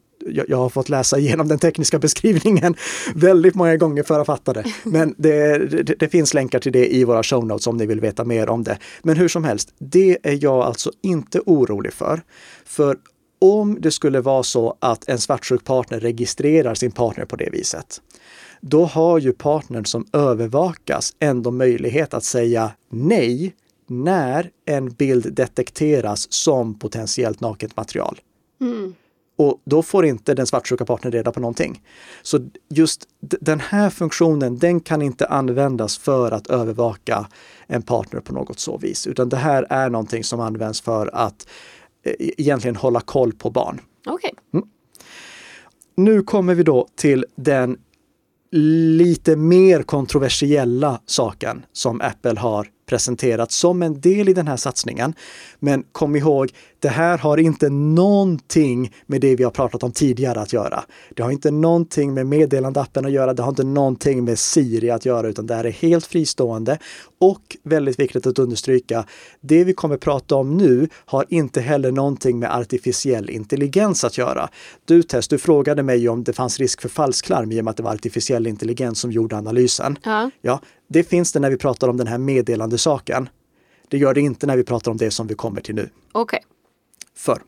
jag, 0.48 0.56
har 0.56 0.68
fått 0.68 0.88
läsa 0.88 1.18
igenom 1.18 1.48
den 1.48 1.58
tekniska 1.58 1.98
beskrivningen 1.98 2.74
väldigt 3.14 3.54
många 3.54 3.76
gånger 3.76 4.02
för 4.02 4.20
att 4.20 4.26
fatta 4.26 4.52
det. 4.52 4.64
Men 4.84 5.14
det, 5.18 5.58
det, 5.58 5.94
det 5.98 6.08
finns 6.08 6.34
länkar 6.34 6.58
till 6.58 6.72
det 6.72 6.94
i 6.94 7.04
våra 7.04 7.22
show 7.22 7.46
notes 7.46 7.66
om 7.66 7.76
ni 7.76 7.86
vill 7.86 8.00
veta 8.00 8.24
mer 8.24 8.48
om 8.48 8.64
det. 8.64 8.78
Men 9.02 9.16
hur 9.16 9.28
som 9.28 9.44
helst, 9.44 9.74
det 9.78 10.18
är 10.22 10.44
jag 10.44 10.60
alltså 10.60 10.90
inte 11.02 11.40
orolig 11.46 11.92
för. 11.92 12.22
För 12.64 12.96
om 13.44 13.80
det 13.80 13.90
skulle 13.90 14.20
vara 14.20 14.42
så 14.42 14.76
att 14.78 15.08
en 15.08 15.18
svartsjuk 15.18 15.64
partner 15.64 16.00
registrerar 16.00 16.74
sin 16.74 16.92
partner 16.92 17.24
på 17.24 17.36
det 17.36 17.50
viset, 17.52 18.00
då 18.60 18.84
har 18.84 19.18
ju 19.18 19.32
partnern 19.32 19.84
som 19.84 20.06
övervakas 20.12 21.16
ändå 21.20 21.50
möjlighet 21.50 22.14
att 22.14 22.24
säga 22.24 22.72
nej 22.88 23.54
när 23.86 24.50
en 24.66 24.90
bild 24.90 25.34
detekteras 25.34 26.32
som 26.32 26.78
potentiellt 26.78 27.40
naket 27.40 27.76
material. 27.76 28.20
Mm. 28.60 28.94
Och 29.36 29.62
då 29.64 29.82
får 29.82 30.06
inte 30.06 30.34
den 30.34 30.46
svartsjuka 30.46 30.84
partnern 30.84 31.12
reda 31.12 31.32
på 31.32 31.40
någonting. 31.40 31.82
Så 32.22 32.48
just 32.68 33.08
den 33.20 33.60
här 33.60 33.90
funktionen, 33.90 34.58
den 34.58 34.80
kan 34.80 35.02
inte 35.02 35.26
användas 35.26 35.98
för 35.98 36.30
att 36.30 36.46
övervaka 36.46 37.28
en 37.66 37.82
partner 37.82 38.20
på 38.20 38.32
något 38.32 38.58
så 38.58 38.78
vis, 38.78 39.06
utan 39.06 39.28
det 39.28 39.36
här 39.36 39.66
är 39.70 39.90
någonting 39.90 40.24
som 40.24 40.40
används 40.40 40.80
för 40.80 41.10
att 41.14 41.46
egentligen 42.04 42.76
hålla 42.76 43.00
koll 43.00 43.32
på 43.32 43.50
barn. 43.50 43.80
Okay. 44.06 44.30
Mm. 44.54 44.66
Nu 45.96 46.22
kommer 46.22 46.54
vi 46.54 46.62
då 46.62 46.88
till 46.96 47.26
den 47.36 47.78
lite 48.96 49.36
mer 49.36 49.82
kontroversiella 49.82 51.00
saken 51.06 51.64
som 51.72 52.00
Apple 52.00 52.40
har 52.40 52.68
presenterat 52.86 53.52
som 53.52 53.82
en 53.82 54.00
del 54.00 54.28
i 54.28 54.32
den 54.32 54.48
här 54.48 54.56
satsningen. 54.56 55.14
Men 55.58 55.84
kom 55.92 56.16
ihåg, 56.16 56.50
det 56.84 56.90
här 56.90 57.18
har 57.18 57.36
inte 57.36 57.68
någonting 57.70 58.94
med 59.06 59.20
det 59.20 59.36
vi 59.36 59.44
har 59.44 59.50
pratat 59.50 59.82
om 59.82 59.92
tidigare 59.92 60.40
att 60.40 60.52
göra. 60.52 60.84
Det 61.14 61.22
har 61.22 61.30
inte 61.30 61.50
någonting 61.50 62.14
med 62.14 62.26
meddelandeappen 62.26 63.06
att 63.06 63.12
göra. 63.12 63.34
Det 63.34 63.42
har 63.42 63.50
inte 63.50 63.64
någonting 63.64 64.24
med 64.24 64.38
Siri 64.38 64.90
att 64.90 65.04
göra, 65.04 65.28
utan 65.28 65.46
det 65.46 65.54
här 65.54 65.64
är 65.64 65.70
helt 65.70 66.06
fristående. 66.06 66.78
Och 67.20 67.56
väldigt 67.62 67.98
viktigt 67.98 68.26
att 68.26 68.38
understryka, 68.38 69.06
det 69.40 69.64
vi 69.64 69.72
kommer 69.72 69.96
prata 69.96 70.36
om 70.36 70.56
nu 70.56 70.88
har 70.94 71.24
inte 71.28 71.60
heller 71.60 71.92
någonting 71.92 72.38
med 72.38 72.56
artificiell 72.56 73.30
intelligens 73.30 74.04
att 74.04 74.18
göra. 74.18 74.48
Du 74.84 75.02
Tess, 75.02 75.28
du 75.28 75.38
frågade 75.38 75.82
mig 75.82 76.08
om 76.08 76.24
det 76.24 76.32
fanns 76.32 76.58
risk 76.58 76.80
för 76.80 76.88
falsklarm 76.88 77.52
i 77.52 77.60
och 77.60 77.64
med 77.64 77.70
att 77.70 77.76
det 77.76 77.82
var 77.82 77.94
artificiell 77.94 78.46
intelligens 78.46 79.00
som 79.00 79.12
gjorde 79.12 79.36
analysen. 79.36 79.98
Ja. 80.02 80.30
ja 80.42 80.60
det 80.88 81.02
finns 81.02 81.32
det 81.32 81.40
när 81.40 81.50
vi 81.50 81.56
pratar 81.56 81.88
om 81.88 81.96
den 81.96 82.06
här 82.06 82.18
meddelandesaken. 82.18 83.28
Det 83.88 83.98
gör 83.98 84.14
det 84.14 84.20
inte 84.20 84.46
när 84.46 84.56
vi 84.56 84.64
pratar 84.64 84.90
om 84.90 84.96
det 84.96 85.10
som 85.10 85.26
vi 85.26 85.34
kommer 85.34 85.60
till 85.60 85.74
nu. 85.74 85.88
Okej. 86.12 86.38
Okay. 86.42 86.53
För 87.16 87.42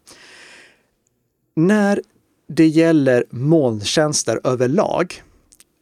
när 1.57 2.01
det 2.49 2.67
gäller 2.67 3.25
molntjänster 3.31 4.41
överlag 4.45 5.23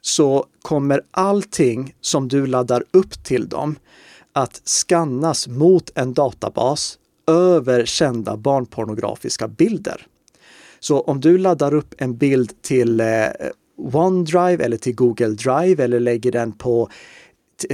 så 0.02 0.46
kommer 0.62 1.02
allting 1.10 1.94
som 2.00 2.28
du 2.28 2.46
laddar 2.46 2.84
upp 2.90 3.24
till 3.24 3.48
dem 3.48 3.76
att 4.32 4.62
skannas 4.64 5.48
mot 5.48 5.90
en 5.94 6.14
databas 6.14 6.98
över 7.26 7.84
kända 7.84 8.36
barnpornografiska 8.36 9.48
bilder. 9.48 10.06
Så 10.80 11.00
om 11.00 11.20
du 11.20 11.38
laddar 11.38 11.74
upp 11.74 11.94
en 11.98 12.16
bild 12.16 12.62
till 12.62 13.00
eh, 13.00 13.06
OneDrive 13.76 14.64
eller 14.64 14.76
till 14.76 14.94
Google 14.94 15.28
Drive 15.28 15.84
eller 15.84 16.00
lägger 16.00 16.32
den 16.32 16.52
på 16.52 16.88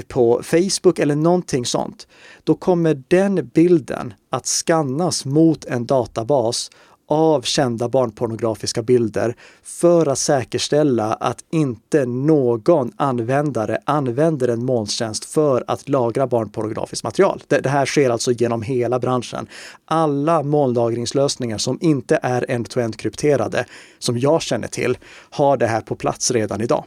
på 0.09 0.43
Facebook 0.43 0.99
eller 0.99 1.15
någonting 1.17 1.67
sånt, 1.67 2.07
då 2.45 2.55
kommer 2.55 3.03
den 3.09 3.51
bilden 3.55 4.15
att 4.31 4.47
skannas 4.47 5.25
mot 5.25 5.65
en 5.65 5.87
databas 5.87 6.71
av 7.11 7.43
kända 7.43 7.89
barnpornografiska 7.89 8.83
bilder 8.83 9.37
för 9.63 10.07
att 10.07 10.19
säkerställa 10.19 11.13
att 11.13 11.45
inte 11.51 12.07
någon 12.07 12.93
användare 12.97 13.79
använder 13.85 14.49
en 14.49 14.65
molntjänst 14.65 15.25
för 15.25 15.65
att 15.67 15.89
lagra 15.89 16.27
barnpornografiskt 16.27 17.05
material. 17.05 17.43
Det, 17.47 17.61
det, 17.61 17.69
här 17.69 17.87
sker 17.87 18.11
alltså 18.11 18.33
genom 18.33 18.63
hela 18.63 18.99
branschen. 18.99 19.47
Alla 19.85 20.43
molnlagringslösningar 20.43 21.59
som 21.59 21.79
inte 21.81 22.19
är 22.23 22.45
end-to-end 22.49 22.97
krypterade, 22.97 23.65
som 23.99 24.19
jag 24.19 24.43
känner 24.43 24.69
till, 24.69 24.99
har 25.31 25.57
det 25.57 25.67
här 25.67 25.81
på 25.81 25.95
plats 25.95 26.31
redan 26.31 26.61
idag. 26.61 26.85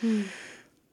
Mm. 0.00 0.22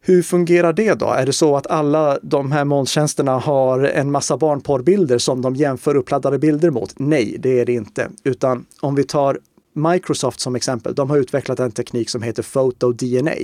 Hur 0.06 0.24
fungerar 0.24 0.74
det 0.74 0.94
då? 0.94 1.06
Är 1.06 1.26
det 1.26 1.34
så 1.34 1.58
att 1.58 1.68
alla 1.68 2.20
de 2.22 2.52
här 2.52 2.66
molntjänsterna 2.66 3.38
har 3.38 3.80
en 3.80 4.12
massa 4.12 4.38
barnporrbilder 4.38 5.18
som 5.18 5.42
de 5.42 5.56
jämför 5.56 5.96
uppladdade 5.96 6.40
bilder 6.40 6.70
mot? 6.70 7.00
Nej, 7.00 7.36
det 7.40 7.60
är 7.60 7.66
det 7.66 7.74
inte. 7.74 8.10
Utan 8.24 8.66
om 8.82 8.96
vi 8.96 9.04
tar 9.04 9.40
Microsoft 9.76 10.40
som 10.40 10.56
exempel, 10.56 10.96
de 10.96 11.10
har 11.10 11.18
utvecklat 11.18 11.60
en 11.60 11.72
teknik 11.72 12.10
som 12.10 12.22
heter 12.22 12.44
PhotoDNA. 12.44 13.36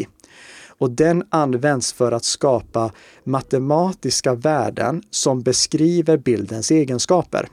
Och 0.67 0.91
den 0.91 1.23
används 1.29 1.93
för 1.93 2.11
att 2.11 2.23
skapa 2.23 2.91
matematiska 3.23 4.33
värden 4.33 5.03
som 5.09 5.41
beskriver 5.41 6.17
bildens 6.17 6.71
egenskaper. 6.71 7.47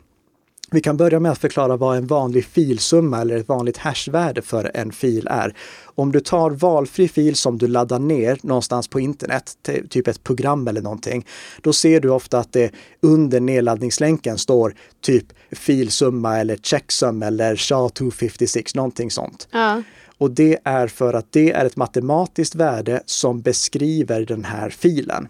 Vi 0.71 0.81
kan 0.81 0.97
börja 0.97 1.21
med 1.21 1.33
att 1.33 1.39
förklara 1.39 1.77
vad 1.77 1.97
en 1.97 2.07
vanlig 2.07 2.45
filsumma 2.45 3.21
eller 3.21 3.37
ett 3.37 3.49
vanligt 3.49 3.77
hashvärde 3.77 4.43
för 4.43 4.71
en 4.75 4.93
fil 4.93 5.27
är. 5.31 5.55
Om 5.85 6.13
du 6.13 6.21
tar 6.21 6.51
valfri 6.51 7.09
fil 7.09 7.37
som 7.37 7.59
du 7.59 7.67
laddar 7.69 7.99
ner 7.99 8.39
någonstans 8.43 8.89
på 8.89 9.01
internet, 9.01 9.53
typ 9.89 10.09
ett 10.09 10.25
program 10.25 10.69
eller 10.69 10.83
någonting, 10.83 11.27
då 11.61 11.73
ser 11.73 12.01
du 12.01 12.09
ofta 12.09 12.39
att 12.39 12.53
det 12.53 12.71
under 13.01 13.41
nedladdningslänken 13.41 14.39
står 14.39 14.75
typ 15.01 15.27
filsumma 15.51 16.39
eller 16.39 16.57
checksum 16.57 17.23
eller 17.23 17.57
SHA-256, 17.57 18.77
någonting 18.77 19.11
sånt. 19.11 19.49
Ja. 19.51 19.83
Och 20.19 20.31
det 20.31 20.59
är 20.65 20.87
för 20.89 21.15
att 21.15 21.33
det 21.33 21.53
är 21.53 21.65
ett 21.65 21.77
matematiskt 21.77 22.55
värde 22.55 23.03
som 23.07 23.41
beskriver 23.41 24.21
den 24.21 24.45
här 24.45 24.71
filen. 24.71 25.29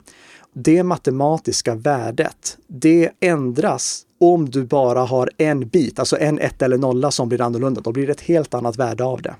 Det 0.58 0.82
matematiska 0.82 1.74
värdet, 1.74 2.58
det 2.66 3.10
ändras 3.20 4.02
om 4.20 4.50
du 4.50 4.64
bara 4.64 5.00
har 5.00 5.30
en 5.38 5.68
bit, 5.68 5.98
alltså 5.98 6.18
en 6.18 6.38
ett 6.38 6.62
eller 6.62 6.78
nolla 6.78 7.10
som 7.10 7.28
blir 7.28 7.40
annorlunda, 7.40 7.80
då 7.80 7.92
blir 7.92 8.06
det 8.06 8.12
ett 8.12 8.20
helt 8.20 8.54
annat 8.54 8.76
värde 8.76 9.04
av 9.04 9.22
det. 9.22 9.34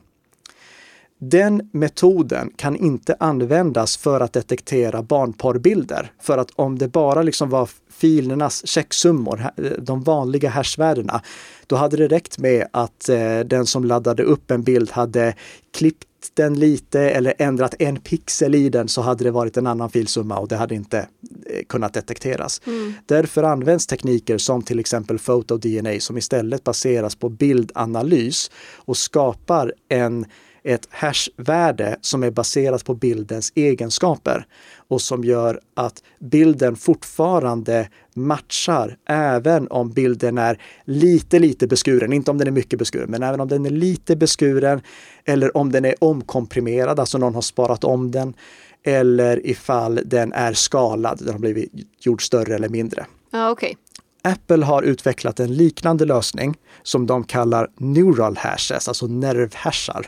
Den 1.18 1.70
metoden 1.72 2.52
kan 2.56 2.76
inte 2.76 3.16
användas 3.20 3.96
för 3.96 4.20
att 4.20 4.32
detektera 4.32 5.02
barnporrbilder. 5.02 6.12
För 6.20 6.38
att 6.38 6.50
om 6.54 6.78
det 6.78 6.88
bara 6.88 7.22
liksom 7.22 7.50
var 7.50 7.68
filernas 7.90 8.66
checksummor, 8.66 9.50
de 9.78 10.02
vanliga 10.02 10.50
hashvärdena, 10.50 11.22
då 11.66 11.76
hade 11.76 11.96
det 11.96 12.08
räckt 12.08 12.38
med 12.38 12.66
att 12.70 13.08
eh, 13.08 13.38
den 13.38 13.66
som 13.66 13.84
laddade 13.84 14.22
upp 14.22 14.50
en 14.50 14.62
bild 14.62 14.90
hade 14.90 15.34
klippt 15.70 16.15
den 16.34 16.54
lite 16.54 17.00
eller 17.00 17.34
ändrat 17.38 17.74
en 17.78 18.00
pixel 18.00 18.54
i 18.54 18.68
den 18.68 18.88
så 18.88 19.00
hade 19.00 19.24
det 19.24 19.30
varit 19.30 19.56
en 19.56 19.66
annan 19.66 19.90
filsumma 19.90 20.38
och 20.38 20.48
det 20.48 20.56
hade 20.56 20.74
inte 20.74 20.98
eh, 20.98 21.64
kunnat 21.68 21.94
detekteras. 21.94 22.60
Mm. 22.66 22.94
Därför 23.06 23.42
används 23.42 23.86
tekniker 23.86 24.38
som 24.38 24.62
till 24.62 24.78
exempel 24.78 25.18
PhotoDNA 25.18 26.00
som 26.00 26.18
istället 26.18 26.64
baseras 26.64 27.16
på 27.16 27.28
bildanalys 27.28 28.50
och 28.74 28.96
skapar 28.96 29.72
en 29.88 30.26
ett 30.66 30.88
hashvärde 30.90 31.96
som 32.00 32.22
är 32.22 32.30
baserat 32.30 32.84
på 32.84 32.94
bildens 32.94 33.52
egenskaper 33.54 34.46
och 34.88 35.00
som 35.00 35.24
gör 35.24 35.60
att 35.74 36.02
bilden 36.18 36.76
fortfarande 36.76 37.88
matchar 38.14 38.96
även 39.08 39.68
om 39.68 39.90
bilden 39.90 40.38
är 40.38 40.62
lite, 40.84 41.38
lite 41.38 41.66
beskuren. 41.66 42.12
Inte 42.12 42.30
om 42.30 42.38
den 42.38 42.48
är 42.48 42.52
mycket 42.52 42.78
beskuren, 42.78 43.10
men 43.10 43.22
även 43.22 43.40
om 43.40 43.48
den 43.48 43.66
är 43.66 43.70
lite 43.70 44.16
beskuren 44.16 44.80
eller 45.24 45.56
om 45.56 45.72
den 45.72 45.84
är 45.84 45.94
omkomprimerad, 46.00 47.00
alltså 47.00 47.18
någon 47.18 47.34
har 47.34 47.42
sparat 47.42 47.84
om 47.84 48.10
den 48.10 48.34
eller 48.82 49.46
ifall 49.46 50.00
den 50.04 50.32
är 50.32 50.52
skalad, 50.52 51.18
den 51.18 51.32
har 51.32 51.38
blivit 51.38 51.72
gjord 52.00 52.26
större 52.26 52.54
eller 52.54 52.68
mindre. 52.68 53.06
Ja, 53.30 53.50
okay. 53.50 53.74
Apple 54.22 54.64
har 54.64 54.82
utvecklat 54.82 55.40
en 55.40 55.54
liknande 55.54 56.04
lösning 56.04 56.54
som 56.82 57.06
de 57.06 57.24
kallar 57.24 57.70
neural 57.76 58.36
hashes, 58.36 58.88
alltså 58.88 59.06
nervhashar. 59.06 60.06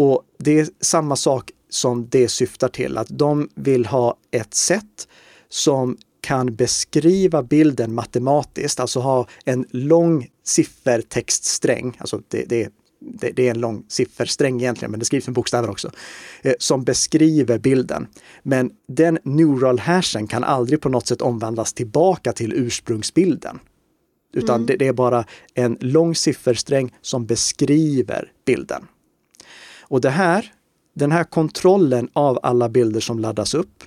Och 0.00 0.22
det 0.38 0.60
är 0.60 0.68
samma 0.80 1.16
sak 1.16 1.50
som 1.68 2.08
det 2.08 2.28
syftar 2.28 2.68
till, 2.68 2.98
att 2.98 3.06
de 3.10 3.48
vill 3.54 3.86
ha 3.86 4.16
ett 4.30 4.54
sätt 4.54 5.08
som 5.48 5.96
kan 6.20 6.54
beskriva 6.54 7.42
bilden 7.42 7.94
matematiskt, 7.94 8.80
alltså 8.80 9.00
ha 9.00 9.28
en 9.44 9.66
lång 9.70 10.28
siffertextsträng, 10.44 11.96
alltså 11.98 12.20
det, 12.28 12.44
det, 12.48 12.68
det, 13.00 13.30
det 13.30 13.46
är 13.46 13.50
en 13.50 13.60
lång 13.60 13.84
siffersträng 13.88 14.60
egentligen, 14.60 14.90
men 14.90 15.00
det 15.00 15.06
skrivs 15.06 15.26
med 15.26 15.34
bokstäver 15.34 15.70
också, 15.70 15.90
eh, 16.42 16.54
som 16.58 16.84
beskriver 16.84 17.58
bilden. 17.58 18.06
Men 18.42 18.70
den 18.88 19.18
neural 19.24 19.78
hashen 19.78 20.26
kan 20.26 20.44
aldrig 20.44 20.80
på 20.80 20.88
något 20.88 21.06
sätt 21.06 21.22
omvandlas 21.22 21.72
tillbaka 21.72 22.32
till 22.32 22.52
ursprungsbilden. 22.52 23.58
Utan 24.32 24.56
mm. 24.56 24.66
det, 24.66 24.76
det, 24.76 24.86
är 24.86 24.92
bara 24.92 25.24
en 25.54 25.76
lång 25.80 26.14
siffersträng 26.14 26.94
som 27.02 27.26
beskriver 27.26 28.32
bilden. 28.46 28.86
Och 29.90 30.00
det 30.00 30.10
här, 30.10 30.52
den 30.94 31.12
här 31.12 31.24
kontrollen 31.24 32.08
av 32.12 32.38
alla 32.42 32.68
bilder 32.68 33.00
som 33.00 33.18
laddas 33.18 33.54
upp, 33.54 33.84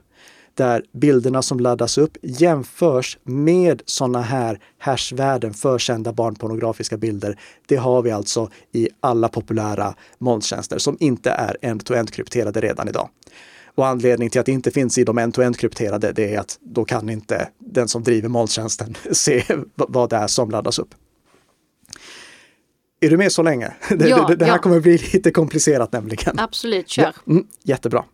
där 0.53 0.83
bilderna 0.91 1.41
som 1.41 1.59
laddas 1.59 1.97
upp 1.97 2.17
jämförs 2.21 3.17
med 3.23 3.81
sådana 3.85 4.21
här 4.21 4.59
hashvärden 4.77 5.53
för 5.53 5.77
kända 5.77 6.13
barnpornografiska 6.13 6.97
bilder. 6.97 7.39
Det 7.67 7.75
har 7.75 8.01
vi 8.01 8.11
alltså 8.11 8.49
i 8.71 8.89
alla 8.99 9.29
populära 9.29 9.95
molntjänster 10.17 10.77
som 10.77 10.97
inte 10.99 11.31
är 11.31 11.57
end-to-end 11.61 12.11
krypterade 12.13 12.61
redan 12.61 12.89
idag. 12.89 13.09
Och 13.75 13.87
anledningen 13.87 14.31
till 14.31 14.39
att 14.39 14.45
det 14.45 14.51
inte 14.51 14.71
finns 14.71 14.97
i 14.97 15.03
de 15.03 15.17
end-to-end 15.17 15.57
krypterade, 15.57 16.11
det 16.11 16.35
är 16.35 16.39
att 16.39 16.57
då 16.61 16.85
kan 16.85 17.09
inte 17.09 17.49
den 17.59 17.87
som 17.87 18.03
driver 18.03 18.29
molntjänsten 18.29 18.95
se 19.11 19.43
vad 19.75 20.09
det 20.09 20.15
är 20.15 20.27
som 20.27 20.49
laddas 20.49 20.79
upp. 20.79 20.95
Är 23.03 23.09
du 23.09 23.17
med 23.17 23.31
så 23.31 23.43
länge? 23.43 23.73
Det, 23.89 24.09
Ja, 24.09 24.27
det, 24.27 24.35
det 24.35 24.45
här 24.45 24.51
ja. 24.53 24.57
kommer 24.57 24.79
bli 24.79 24.97
lite 24.97 25.31
komplicerat 25.31 25.91
nämligen. 25.91 26.39
Absolut, 26.39 26.89
kör. 26.89 27.03
Ja, 27.03 27.13
mm, 27.27 27.47
jättebra. 27.63 28.05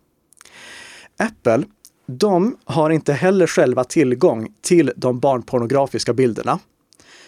Apple, 1.18 1.64
de 2.06 2.56
har 2.64 2.90
inte 2.90 3.12
heller 3.12 3.46
själva 3.46 3.84
tillgång 3.84 4.48
till 4.62 4.92
de 4.96 5.20
barnpornografiska 5.20 6.12
bilderna 6.12 6.58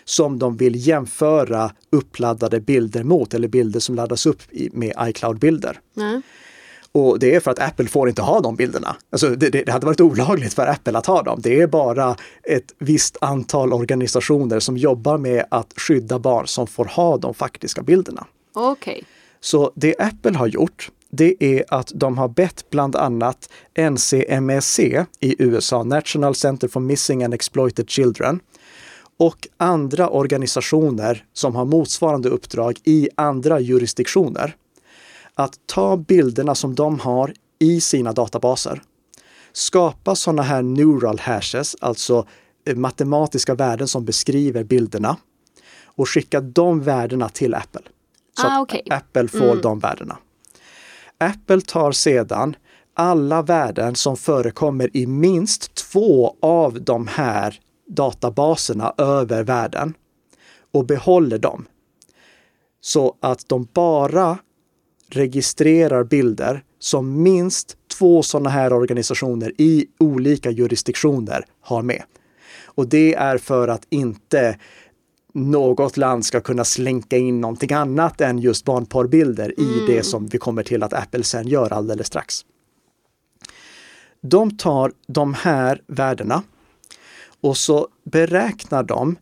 som 0.04 0.38
de 0.38 0.56
vill 0.56 0.86
jämföra 0.86 1.70
uppladdade 1.90 2.60
bilder 2.60 3.04
mot 3.04 3.34
eller 3.34 3.48
bilder 3.48 3.80
som 3.80 3.94
laddas 3.94 4.26
upp 4.26 4.42
med 4.72 4.94
iCloud-bilder. 5.00 5.80
Nej. 5.94 6.20
Och 6.94 7.18
det 7.18 7.34
är 7.34 7.40
för 7.40 7.50
att 7.50 7.58
Apple 7.58 7.86
får 7.86 8.08
inte 8.08 8.22
ha 8.22 8.40
de 8.40 8.56
bilderna. 8.56 8.96
Alltså 9.10 9.28
det, 9.28 9.50
det, 9.50 9.68
hade 9.70 9.86
varit 9.86 10.00
olagligt 10.00 10.54
för 10.54 10.66
Apple 10.66 10.98
att 10.98 11.06
ha 11.06 11.22
dem. 11.22 11.40
Det 11.42 11.60
är 11.60 11.66
bara 11.66 12.16
ett 12.42 12.74
visst 12.78 13.16
antal 13.20 13.72
organisationer 13.72 14.60
som 14.60 14.76
jobbar 14.76 15.18
med 15.18 15.44
att 15.48 15.72
skydda 15.76 16.18
barn 16.18 16.46
som 16.46 16.66
får 16.66 16.84
ha 16.84 17.16
de 17.16 17.34
faktiska 17.34 17.82
bilderna. 17.82 18.26
Okej. 18.54 19.04
Så 19.40 19.72
det 19.74 19.94
Apple 19.98 20.38
har 20.38 20.46
gjort, 20.46 20.90
det 21.10 21.36
är 21.38 21.64
att 21.68 21.92
de 21.94 22.18
har 22.18 22.28
bett 22.28 22.70
bland 22.70 22.96
annat 22.96 23.48
NCMEC 23.90 24.80
i 25.20 25.36
USA, 25.38 25.82
National 25.82 26.34
Center 26.34 26.68
for 26.68 26.80
Missing 26.80 27.24
and 27.24 27.34
Exploited 27.34 27.90
Children, 27.90 28.40
och 29.18 29.48
andra 29.56 30.08
organisationer 30.08 31.24
som 31.32 31.54
har 31.54 31.64
motsvarande 31.64 32.28
uppdrag 32.28 32.78
i 32.84 33.08
andra 33.16 33.60
jurisdiktioner 33.60 34.56
att 35.34 35.66
ta 35.66 35.96
bilderna 35.96 36.54
som 36.54 36.74
de 36.74 37.00
har 37.00 37.34
i 37.58 37.80
sina 37.80 38.12
databaser, 38.12 38.82
skapa 39.52 40.14
sådana 40.14 40.42
här 40.42 40.62
neural 40.62 41.18
hashes, 41.18 41.76
alltså 41.80 42.26
eh, 42.66 42.76
matematiska 42.76 43.54
värden 43.54 43.88
som 43.88 44.04
beskriver 44.04 44.64
bilderna 44.64 45.16
och 45.84 46.08
skicka 46.08 46.40
de 46.40 46.80
värdena 46.80 47.28
till 47.28 47.54
Apple. 47.54 47.82
Så 48.40 48.46
Ah, 48.46 48.50
att 48.50 48.62
okej. 48.62 48.86
Apple 48.90 49.28
får 49.28 49.62
de 49.62 49.78
värdena. 49.78 50.18
Apple 51.18 51.60
tar 51.60 51.92
sedan 51.92 52.56
alla 52.94 53.42
värden 53.42 53.94
som 53.94 54.16
förekommer 54.16 54.96
i 54.96 55.06
minst 55.06 55.74
två 55.74 56.36
av 56.42 56.82
de 56.82 57.06
här 57.06 57.60
databaserna 57.88 58.94
över 58.98 59.42
värden 59.42 59.94
och 60.72 60.86
behåller 60.86 61.38
dem. 61.38 61.66
Så 62.80 63.16
att 63.20 63.48
de 63.48 63.68
bara 63.72 64.38
registrerar 65.16 66.04
bilder 66.04 66.64
som 66.78 67.22
minst 67.22 67.76
två 67.98 68.22
sådana 68.22 68.50
här 68.50 68.72
organisationer 68.72 69.52
i 69.58 69.86
olika 69.98 70.50
jurisdiktioner 70.50 71.44
har 71.60 71.82
med. 71.82 72.02
Och 72.64 72.88
det 72.88 73.14
är 73.14 73.38
för 73.38 73.68
att 73.68 73.86
inte 73.90 74.58
något 75.34 75.96
land 75.96 76.24
ska 76.24 76.40
kunna 76.40 76.64
slänka 76.64 77.16
in 77.16 77.40
någonting 77.40 77.72
annat 77.72 78.20
än 78.20 78.38
just 78.38 78.64
barnporrbilder 78.64 79.60
i 79.60 79.86
det 79.86 80.02
som 80.02 80.26
vi 80.26 80.38
kommer 80.38 80.62
till 80.62 80.82
att 80.82 80.92
Apple 80.92 81.24
sen 81.24 81.48
gör 81.48 81.72
alldeles 81.72 82.06
strax. 82.06 82.44
De 84.20 84.56
tar 84.56 84.92
de 85.06 85.34
här 85.34 85.82
värdena 85.86 86.42
och 87.40 87.56
så 87.56 87.88
beräknar 88.04 88.82
de 88.82 89.16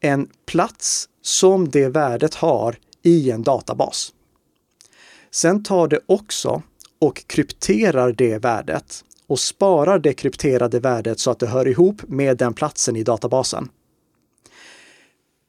en 0.00 0.28
plats 0.46 1.08
som 1.22 1.68
det 1.68 1.88
värdet 1.88 2.34
har 2.34 2.76
i 3.02 3.30
en 3.30 3.42
databas. 3.42 4.12
Sen 5.30 5.62
tar 5.62 5.88
det 5.88 6.00
också 6.06 6.62
och 6.98 7.26
krypterar 7.26 8.12
det 8.12 8.38
värdet 8.38 9.04
och 9.26 9.38
sparar 9.38 9.98
det 9.98 10.12
krypterade 10.12 10.80
värdet 10.80 11.20
så 11.20 11.30
att 11.30 11.38
det 11.38 11.46
hör 11.46 11.68
ihop 11.68 12.02
med 12.08 12.36
den 12.36 12.54
platsen 12.54 12.96
i 12.96 13.02
databasen. 13.02 13.68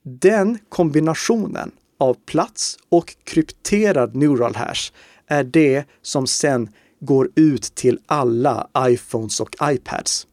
Den 0.04 0.60
kombinationen 0.70 1.72
av 2.00 2.14
plats 2.14 2.78
och 2.90 3.16
krypterad 3.24 4.16
neural 4.16 4.56
hash 4.56 4.92
är 5.28 5.44
det 5.44 5.86
som 6.02 6.28
sen 6.28 6.70
går 7.00 7.30
ut 7.36 7.62
till 7.62 8.00
alla 8.06 8.70
iPhones 8.78 9.40
och 9.40 9.56
iPads. 9.64 10.28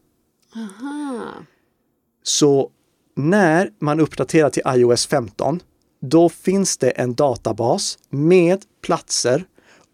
Aha. 0.55 1.33
Så 2.23 2.71
när 3.15 3.71
man 3.79 3.99
uppdaterar 3.99 4.49
till 4.49 4.63
iOS 4.67 5.07
15, 5.07 5.59
då 6.09 6.29
finns 6.29 6.77
det 6.77 6.89
en 6.89 7.15
databas 7.15 7.97
med 8.09 8.65
platser 8.81 9.45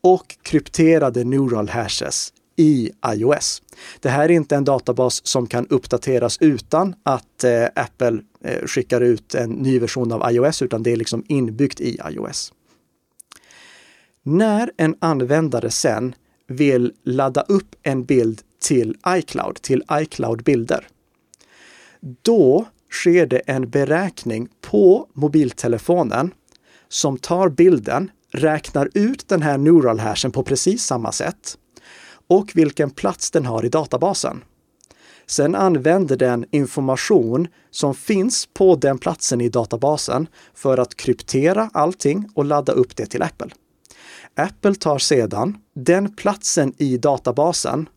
och 0.01 0.37
krypterade 0.41 1.23
neural 1.23 1.69
hashes 1.69 2.33
i 2.55 2.91
iOS. 3.07 3.61
Det 3.99 4.09
här 4.09 4.23
är 4.23 4.29
inte 4.29 4.55
en 4.55 4.63
databas 4.63 5.27
som 5.27 5.47
kan 5.47 5.67
uppdateras 5.67 6.37
utan 6.41 6.95
att 7.03 7.43
eh, 7.43 7.65
Apple 7.75 8.21
eh, 8.43 8.65
skickar 8.65 9.01
ut 9.01 9.35
en 9.35 9.49
ny 9.49 9.79
version 9.79 10.11
av 10.11 10.31
iOS, 10.31 10.61
utan 10.61 10.83
det 10.83 10.91
är 10.91 10.95
liksom 10.95 11.23
inbyggt 11.27 11.81
i 11.81 11.99
iOS. 12.09 12.53
När 14.23 14.71
en 14.77 14.95
användare 14.99 15.71
sen 15.71 16.15
vill 16.47 16.93
ladda 17.03 17.41
upp 17.41 17.75
en 17.83 18.03
bild 18.03 18.41
till 18.59 18.97
iCloud, 19.07 19.61
till 19.61 19.83
iCloud-bilder, 19.91 20.87
då 22.21 22.65
sker 22.91 23.25
det 23.25 23.37
en 23.37 23.69
beräkning 23.69 24.47
på 24.61 25.07
mobiltelefonen 25.13 26.33
som 26.89 27.17
tar 27.17 27.49
bilden, 27.49 28.11
räknar 28.31 28.89
ut 28.93 29.27
den 29.27 29.41
här 29.41 29.57
neural 29.57 29.99
hashen 29.99 30.31
på 30.31 30.43
precis 30.43 30.85
samma 30.85 31.11
sätt 31.11 31.57
och 32.27 32.51
vilken 32.55 32.89
plats 32.89 33.31
den 33.31 33.45
har 33.45 33.65
i 33.65 33.69
databasen. 33.69 34.43
Sen 35.25 35.55
använder 35.55 36.17
den 36.17 36.45
information 36.51 37.47
som 37.69 37.95
finns 37.95 38.47
på 38.53 38.75
den 38.75 38.97
platsen 38.97 39.41
i 39.41 39.49
databasen 39.49 40.27
för 40.53 40.77
att 40.77 40.95
kryptera 40.95 41.69
allting 41.73 42.29
och 42.33 42.45
ladda 42.45 42.73
upp 42.73 42.95
det 42.95 43.05
till 43.05 43.21
Apple. 43.21 43.49
Apple 44.35 44.75
tar 44.75 44.99
sedan 44.99 45.57
den 45.75 46.15
platsen 46.15 46.73
i 46.77 46.97
databasen 46.97 47.89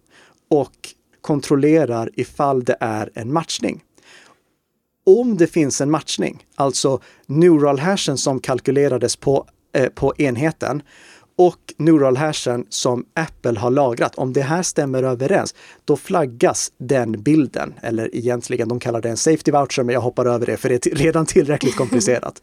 och 0.50 0.94
kontrollerar 1.20 2.10
ifall 2.14 2.64
det 2.64 2.76
är 2.80 3.10
en 3.14 3.32
matchning. 3.32 3.82
Om 5.06 5.36
det 5.36 5.46
finns 5.46 5.80
en 5.80 5.90
matchning, 5.90 6.46
alltså 6.54 7.00
neural 7.26 7.78
hashen 7.78 8.18
som 8.18 8.40
kalkylerades 8.40 9.16
på, 9.16 9.46
eh, 9.72 9.88
på 9.88 10.14
enheten 10.18 10.82
och 11.36 11.74
neural 11.76 12.16
hashen 12.16 12.66
som 12.68 13.04
Apple 13.14 13.58
har 13.58 13.70
lagrat, 13.70 14.14
om 14.14 14.32
det 14.32 14.42
här 14.42 14.62
stämmer 14.62 15.02
överens, 15.02 15.54
då 15.84 15.96
flaggas 15.96 16.72
den 16.78 17.22
bilden. 17.22 17.74
Eller 17.82 18.16
egentligen, 18.16 18.68
de 18.68 18.80
kallar 18.80 19.00
det 19.00 19.08
en 19.08 19.16
safety 19.16 19.50
voucher, 19.50 19.82
men 19.82 19.92
jag 19.92 20.00
hoppar 20.00 20.26
över 20.26 20.46
det 20.46 20.56
för 20.56 20.68
det 20.68 20.86
är 20.86 20.90
redan 20.94 21.26
tillräckligt 21.26 21.76
komplicerat. 21.76 22.42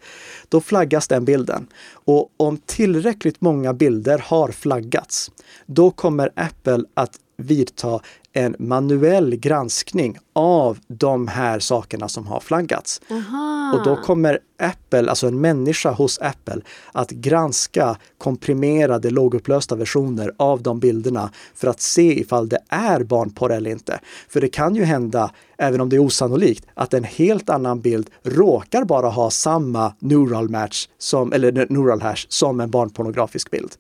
då 0.50 0.62
flaggas 0.62 1.08
den 1.08 1.26
bilden. 1.26 1.68
Och 1.94 2.30
om 2.38 2.58
tillräckligt 2.58 3.42
många 3.42 3.74
bilder 3.74 4.24
har 4.26 4.48
flaggats, 4.48 5.32
då 5.66 5.92
kommer 5.92 6.30
Apple 6.36 6.84
att 6.94 7.20
vidta 7.38 8.00
en 8.34 8.56
manuell 8.60 9.36
granskning 9.36 10.18
av 10.34 10.80
de 10.88 11.28
här 11.28 11.60
sakerna 11.60 12.08
som 12.08 12.28
har 12.28 12.40
flaggats. 12.40 13.02
Aha. 13.12 13.74
Och 13.76 13.84
då 13.84 13.96
kommer 13.96 14.40
Apple, 14.60 15.10
alltså 15.10 15.28
en 15.28 15.42
människa 15.42 15.92
hos 15.92 16.20
Apple, 16.20 16.62
att 16.92 17.12
granska 17.12 17.98
komprimerade 18.18 19.10
lågupplösta 19.10 19.76
versioner 19.76 20.32
av 20.38 20.62
de 20.62 20.80
bilderna 20.80 21.32
för 21.56 21.68
att 21.68 21.82
se 21.82 22.20
ifall 22.20 22.50
det 22.50 22.60
är 22.70 23.04
barnporr 23.04 23.52
eller 23.52 23.70
inte. 23.72 24.00
För 24.30 24.42
det 24.42 24.50
kan 24.50 24.76
ju 24.76 24.84
hända, 24.84 25.32
även 25.58 25.82
om 25.82 25.90
det 25.90 25.96
är 25.96 26.00
osannolikt, 26.00 26.66
att 26.74 26.94
en 26.94 27.04
helt 27.04 27.50
annan 27.50 27.82
bild 27.82 28.10
råkar 28.24 28.84
bara 28.86 29.10
ha 29.10 29.30
samma 29.30 29.94
neural 30.00 30.50
match, 30.50 30.88
som, 30.98 31.34
eller 31.34 31.52
neural 31.70 32.02
hash, 32.02 32.26
som 32.30 32.60
en 32.60 32.72
barnpornografisk 32.72 33.52
bild. 33.52 33.72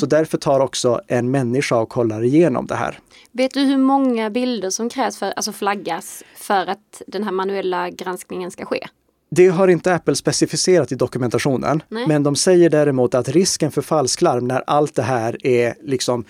Så 0.00 0.06
därför 0.06 0.38
tar 0.38 0.60
också 0.60 1.00
en 1.06 1.30
människa 1.30 1.76
och 1.76 1.88
kollar 1.88 2.24
igenom 2.24 2.66
det 2.66 2.74
här. 2.74 2.98
Vet 3.32 3.54
du 3.54 3.60
hur 3.60 3.78
många 3.78 4.30
bilder 4.30 4.70
som 4.70 4.88
krävs 4.88 5.18
för, 5.18 5.30
alltså 5.30 5.52
flaggas, 5.52 6.24
för 6.36 6.66
att 6.66 7.02
den 7.06 7.24
här 7.24 7.32
manuella 7.32 7.90
granskningen 7.90 8.50
ska 8.50 8.64
ske? 8.64 8.86
Det 9.30 9.48
har 9.48 9.68
inte 9.68 9.94
Apple 9.94 10.14
specificerat 10.14 10.92
i 10.92 10.94
dokumentationen, 10.94 11.82
Nej. 11.88 12.06
men 12.06 12.22
de 12.22 12.36
säger 12.36 12.70
däremot 12.70 13.14
att 13.14 13.28
risken 13.28 13.70
för 13.70 13.82
falsklarm 13.82 14.48
när 14.48 14.62
allt 14.66 14.94
det 14.94 15.02
här 15.02 15.46
är 15.46 15.74
liksom 15.82 16.24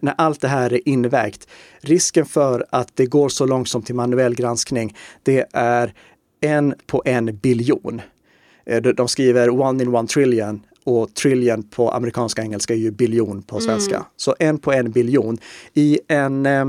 när 0.00 0.14
allt 0.18 0.40
det 0.40 0.48
här 0.48 0.72
är 0.72 0.88
invägt, 0.88 1.48
risken 1.80 2.26
för 2.26 2.66
att 2.70 2.96
det 2.96 3.06
går 3.06 3.28
så 3.28 3.46
långt 3.46 3.68
som 3.68 3.82
till 3.82 3.94
manuell 3.94 4.34
granskning, 4.34 4.96
det 5.22 5.46
är 5.52 5.94
en 6.40 6.74
på 6.86 7.02
en 7.04 7.36
biljon. 7.36 8.00
Eh, 8.66 8.82
De 8.82 9.08
skriver 9.08 9.60
one 9.60 9.82
in 9.82 9.94
one 9.94 10.08
trillion 10.08 10.62
och 10.98 11.14
trillion 11.14 11.62
på 11.62 11.90
amerikanska 11.90 12.42
engelska 12.42 12.74
är 12.74 12.78
ju 12.78 12.90
biljon 12.90 13.42
på 13.42 13.60
svenska. 13.60 13.94
Mm. 13.94 14.06
Så 14.16 14.36
en 14.38 14.58
på 14.58 14.72
en 14.72 14.90
biljon. 14.90 15.38
I 15.74 16.00
en 16.08 16.46
eh, 16.46 16.64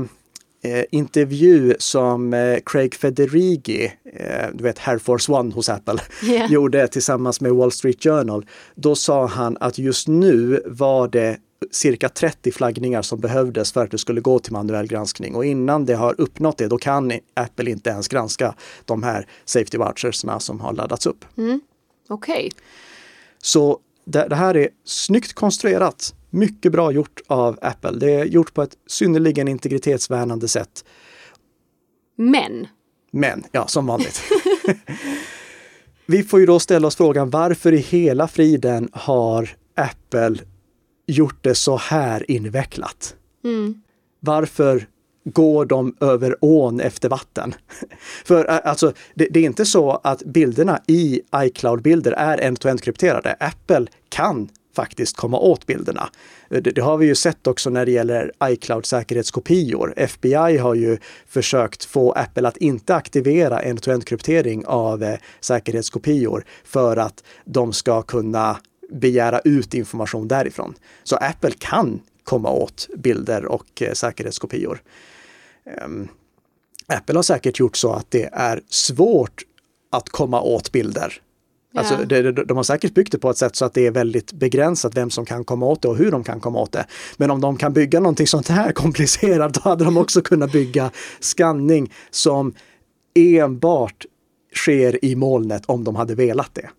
eh, 0.62 0.84
intervju 0.90 1.74
som 1.78 2.34
eh, 2.34 2.58
Craig 2.66 2.94
Federighi, 2.94 3.92
eh, 4.04 4.46
du 4.54 4.64
vet 4.64 4.88
Air 4.88 4.98
Force 4.98 5.32
One 5.32 5.54
hos 5.54 5.68
Apple, 5.68 5.98
yeah. 6.22 6.52
gjorde 6.52 6.88
tillsammans 6.88 7.40
med 7.40 7.52
Wall 7.52 7.72
Street 7.72 8.02
Journal. 8.02 8.46
Då 8.74 8.94
sa 8.94 9.26
han 9.26 9.56
att 9.60 9.78
just 9.78 10.08
nu 10.08 10.62
var 10.66 11.08
det 11.08 11.36
cirka 11.70 12.08
30 12.08 12.52
flaggningar 12.52 13.02
som 13.02 13.20
behövdes 13.20 13.72
för 13.72 13.84
att 13.84 13.90
det 13.90 13.98
skulle 13.98 14.20
gå 14.20 14.38
till 14.38 14.52
manuell 14.52 14.86
granskning. 14.86 15.34
Och 15.34 15.44
innan 15.44 15.86
det 15.86 15.94
har 15.94 16.20
uppnått 16.20 16.58
det, 16.58 16.68
då 16.68 16.78
kan 16.78 17.12
Apple 17.34 17.70
inte 17.70 17.90
ens 17.90 18.08
granska 18.08 18.54
de 18.84 19.02
här 19.02 19.26
safety 19.44 19.78
vouchersna 19.78 20.40
som 20.40 20.60
har 20.60 20.72
laddats 20.72 21.06
upp. 21.06 21.24
Mm. 21.38 21.60
Okej. 22.08 22.34
Okay. 22.34 22.50
Så 23.42 23.78
det, 24.04 24.28
det, 24.28 24.36
här 24.36 24.56
är 24.56 24.68
snyggt 24.84 25.32
konstruerat. 25.32 26.14
Mycket 26.30 26.72
bra 26.72 26.92
gjort 26.92 27.20
av 27.26 27.58
Apple. 27.62 27.90
Det 27.90 28.10
är 28.10 28.24
gjort 28.24 28.54
på 28.54 28.62
ett 28.62 28.76
synnerligen 28.86 29.48
integritetsvärnande 29.48 30.48
sätt. 30.48 30.84
Men. 32.16 32.66
Men, 33.10 33.44
ja, 33.52 33.66
som 33.66 33.86
vanligt. 33.86 34.22
Vi 36.06 36.22
får 36.22 36.40
ju 36.40 36.46
då 36.46 36.58
ställa 36.58 36.86
oss 36.86 36.96
frågan 36.96 37.30
varför 37.30 37.72
i 37.72 37.76
hela 37.76 38.28
friden 38.28 38.88
har 38.92 39.50
Apple 39.76 40.36
gjort 41.06 41.44
det 41.44 41.54
så 41.54 41.76
här 41.76 42.30
invecklat? 42.30 43.16
Mm. 43.44 43.82
Varför 44.20 44.86
går 45.24 45.64
de 45.64 45.96
över 46.00 46.36
ån 46.40 46.80
efter 46.80 47.08
vatten? 47.08 47.54
För 48.24 48.44
alltså, 48.44 48.92
det, 49.14 49.28
det, 49.30 49.40
är 49.40 49.44
inte 49.44 49.64
så 49.64 50.00
att 50.04 50.22
bilderna 50.24 50.80
i 50.86 51.20
iCloud-bilder 51.36 52.12
är 52.12 52.38
end-to-end 52.38 52.82
krypterade. 52.82 53.36
Apple 53.40 53.86
kan 54.08 54.48
faktiskt 54.76 55.16
komma 55.16 55.38
åt 55.38 55.66
bilderna. 55.66 56.08
Eh, 56.50 56.62
det, 56.62 56.70
det, 56.70 56.80
har 56.80 56.96
vi 56.96 57.06
ju 57.06 57.14
sett 57.14 57.46
också 57.46 57.70
när 57.70 57.86
det 57.86 57.92
gäller 57.92 58.32
iCloud 58.44 58.86
säkerhetskopior. 58.86 59.94
FBI 59.96 60.56
har 60.58 60.74
ju 60.74 60.98
försökt 61.26 61.84
få 61.84 62.12
Apple 62.12 62.48
att 62.48 62.56
inte 62.56 62.94
aktivera 62.94 63.60
end-to-end 63.60 64.06
kryptering 64.06 64.66
av 64.66 65.02
eh, 65.02 65.18
säkerhetskopior 65.40 66.44
för 66.64 66.96
att 66.96 67.24
de 67.44 67.72
ska 67.72 68.02
kunna 68.02 68.56
begära 68.92 69.40
ut 69.40 69.74
information 69.74 70.28
därifrån. 70.28 70.74
Så 71.04 71.16
Apple 71.16 71.52
kan 71.58 72.00
komma 72.24 72.50
åt 72.50 72.88
bilder 72.96 73.44
och 73.44 73.82
eh, 73.82 73.92
säkerhetskopior. 73.92 74.82
Um, 75.84 76.08
Apple 76.86 77.18
har 77.18 77.22
säkert 77.22 77.58
gjort 77.58 77.76
så 77.76 77.92
att 77.92 78.10
det 78.10 78.28
är 78.32 78.60
svårt 78.68 79.42
att 79.90 80.08
komma 80.08 80.40
åt 80.40 80.72
bilder. 80.72 81.22
Alltså, 81.74 81.96
det, 81.96 82.32
de 82.32 82.56
har 82.56 82.64
säkert 82.64 82.94
byggt 82.94 83.12
det 83.12 83.18
på 83.18 83.30
ett 83.30 83.36
sätt 83.36 83.56
så 83.56 83.64
att 83.64 83.74
det 83.74 83.86
är 83.86 83.90
väldigt 83.90 84.32
begränsat 84.32 84.96
vem 84.96 85.10
som 85.10 85.24
kan 85.24 85.44
komma 85.44 85.66
åt 85.66 85.82
det 85.82 85.88
och 85.88 85.96
hur 85.96 86.10
de 86.10 86.24
kan 86.24 86.40
komma 86.40 86.60
åt 86.60 86.72
det. 86.72 86.86
Men 87.16 87.30
om 87.30 87.40
de 87.40 87.56
kan 87.56 87.72
bygga 87.72 88.00
någonting 88.00 88.26
sånt 88.26 88.48
här 88.48 88.72
komplicerat, 88.82 89.54
då 89.54 89.60
hade 89.60 89.84
de 89.84 89.96
också 89.96 90.20
kunnat 90.20 90.52
bygga 90.52 90.90
skanning 91.20 91.92
som 92.10 92.54
enbart 93.14 94.06
sker 94.54 95.04
i 95.04 95.16
molnet 95.16 95.62
om 95.66 95.84
de 95.84 95.96
hade 95.96 96.14
velat 96.14 96.54
det. 96.54 96.70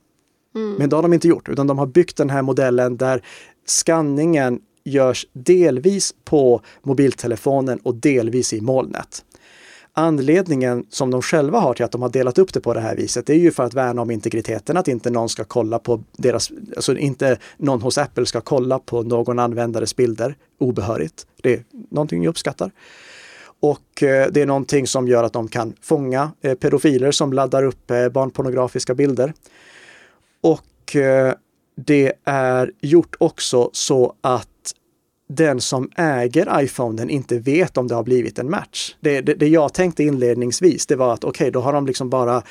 Mm. 0.56 0.74
Men 0.74 0.90
det 0.90 0.96
har 0.96 1.04
de 1.04 1.14
inte 1.14 1.28
gjort, 1.28 1.50
utan 1.50 1.68
de 1.68 1.78
har 1.78 1.86
byggt 1.86 2.18
den 2.18 2.30
här 2.30 2.42
modellen 2.42 2.98
där 2.98 3.22
skanningen 3.66 4.60
görs 4.84 5.26
delvis 5.34 6.14
på 6.24 6.62
mobiltelefonen 6.84 7.80
och 7.80 7.96
delvis 7.96 8.54
i 8.54 8.62
molnet. 8.62 9.24
Anledningen 9.96 10.86
som 10.90 11.12
de 11.12 11.22
själva 11.22 11.60
har 11.60 11.74
till 11.74 11.86
att 11.86 11.92
de 11.92 12.02
har 12.02 12.10
delat 12.10 12.38
upp 12.38 12.54
det 12.54 12.62
på 12.62 12.74
det 12.74 12.80
här 12.80 12.96
viset, 12.96 13.26
det 13.26 13.34
är 13.34 13.38
ju 13.38 13.52
för 13.52 13.64
att 13.64 13.74
värna 13.74 14.02
om 14.02 14.12
integriteten, 14.12 14.78
att 14.78 14.88
inte 14.88 15.10
någon 15.10 15.30
ska 15.30 15.44
kolla 15.44 15.80
på 15.80 16.04
deras, 16.18 16.52
alltså 16.76 16.98
inte 16.98 17.38
någon 17.58 17.82
hos 17.82 17.98
Apple 17.98 18.26
ska 18.26 18.42
kolla 18.42 18.80
på 18.80 19.04
någon 19.04 19.40
användares 19.40 19.96
bilder 19.96 20.36
obehörigt. 20.60 21.28
Det 21.42 21.54
är 21.54 21.64
någonting 21.90 22.24
jag 22.24 22.30
uppskattar. 22.30 22.72
Och 23.60 24.04
eh, 24.04 24.28
det 24.32 24.42
är 24.42 24.46
någonting 24.46 24.88
som 24.88 25.08
gör 25.08 25.24
att 25.24 25.34
de 25.34 25.48
kan 25.48 25.74
fånga 25.82 26.32
eh, 26.42 26.56
pedofiler 26.56 27.12
som 27.12 27.34
laddar 27.34 27.64
upp 27.64 27.92
eh, 27.92 28.10
barnpornografiska 28.10 28.96
bilder. 28.96 29.34
Och 30.42 30.96
det 31.76 32.14
är 32.24 32.72
gjort 32.82 33.16
också 33.20 33.70
så 33.74 34.16
att 34.22 34.48
den 35.30 35.62
som 35.62 35.90
äger 35.96 36.62
iPhonen 36.64 37.10
inte 37.10 37.40
vet 37.40 37.78
om 37.78 37.88
det 37.88 37.96
har 37.96 38.04
blivit 38.04 38.40
en 38.40 38.50
match. 38.50 38.96
Det, 39.00 39.22
det, 39.22 39.34
det 39.34 39.48
jag 39.48 39.74
tänkte 39.74 40.04
inledningsvis, 40.04 40.86
det 40.86 40.96
var 40.96 41.14
att 41.14 41.24
okej, 41.24 41.30
okay, 41.30 41.52
då 41.52 41.62
har 41.62 41.74
de 41.74 41.86
liksom 41.86 42.10
bara 42.10 42.44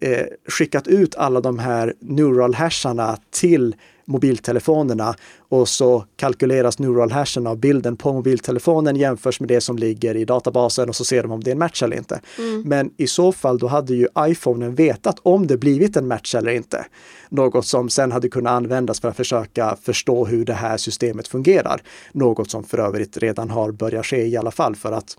eh, 0.00 0.26
skickat 0.48 0.88
ut 0.88 1.14
alla 1.14 1.40
de 1.40 1.58
här 1.58 1.94
neural 2.00 2.54
hasharna 2.54 3.18
till 3.30 3.74
mobiltelefonerna 4.06 5.14
och 5.48 5.68
så 5.68 6.04
kalkyleras 6.16 6.78
neural 6.78 7.10
hashen 7.10 7.46
av 7.46 7.56
bilden 7.56 7.96
på 7.96 8.12
mobiltelefonen 8.12 8.96
jämförs 8.96 9.40
med 9.40 9.48
det 9.48 9.60
som 9.60 9.78
ligger 9.78 10.16
i 10.16 10.24
databasen 10.24 10.88
och 10.88 10.96
så 10.96 11.04
ser 11.04 11.22
de 11.22 11.32
om 11.32 11.44
det 11.44 11.50
är 11.50 11.52
en 11.52 11.58
match 11.58 11.82
eller 11.82 11.96
inte. 11.96 12.20
Mm. 12.38 12.62
Men 12.62 12.90
i 12.96 13.06
så 13.06 13.32
fall 13.32 13.58
då 13.58 13.66
hade 13.66 13.94
ju 13.94 14.08
iPhonen 14.18 14.74
vetat 14.74 15.18
om 15.22 15.46
det 15.46 15.56
blivit 15.56 15.96
en 15.96 16.08
match 16.08 16.34
eller 16.34 16.50
inte. 16.52 16.86
Något 17.28 17.66
som 17.66 17.88
sen 17.88 18.12
hade 18.12 18.28
kunnat 18.28 18.52
användas 18.52 19.00
för 19.00 19.08
att 19.08 19.16
försöka 19.16 19.76
förstå 19.82 20.24
hur 20.24 20.44
det 20.44 20.54
här 20.54 20.76
systemet 20.76 21.28
fungerar. 21.28 21.82
Något 22.12 22.50
som 22.50 22.64
för 22.64 22.78
övrigt 22.78 23.16
redan 23.16 23.50
har 23.50 23.72
börjat 23.72 24.06
ske 24.06 24.26
i 24.26 24.36
alla 24.36 24.50
fall 24.50 24.76
för 24.76 24.92
att 24.92 25.16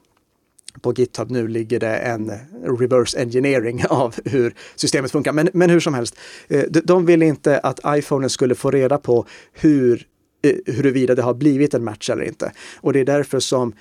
på 0.81 0.93
GitHub 0.93 1.31
nu 1.31 1.47
ligger 1.47 1.79
det 1.79 1.97
en 1.97 2.31
reverse 2.79 3.19
engineering 3.19 3.83
av 3.89 4.15
hur 4.25 4.53
systemet 4.75 5.11
funkar. 5.11 5.33
Men, 5.33 5.49
men 5.53 5.69
hur 5.69 5.79
som 5.79 5.93
helst, 5.93 6.15
eh, 6.47 6.63
de 6.63 7.05
vill 7.05 7.23
inte 7.23 7.59
att 7.59 7.79
iPhonen 7.87 8.29
skulle 8.29 8.55
få 8.55 8.71
reda 8.71 8.97
på 8.97 9.25
hur, 9.53 10.07
eh, 10.43 10.75
huruvida 10.75 11.15
det 11.15 11.21
har 11.21 11.33
blivit 11.33 11.73
en 11.73 11.83
match 11.83 12.09
eller 12.09 12.23
inte. 12.23 12.51
Och 12.75 12.93
det 12.93 12.99
är 12.99 13.05
därför 13.05 13.39
som 13.39 13.73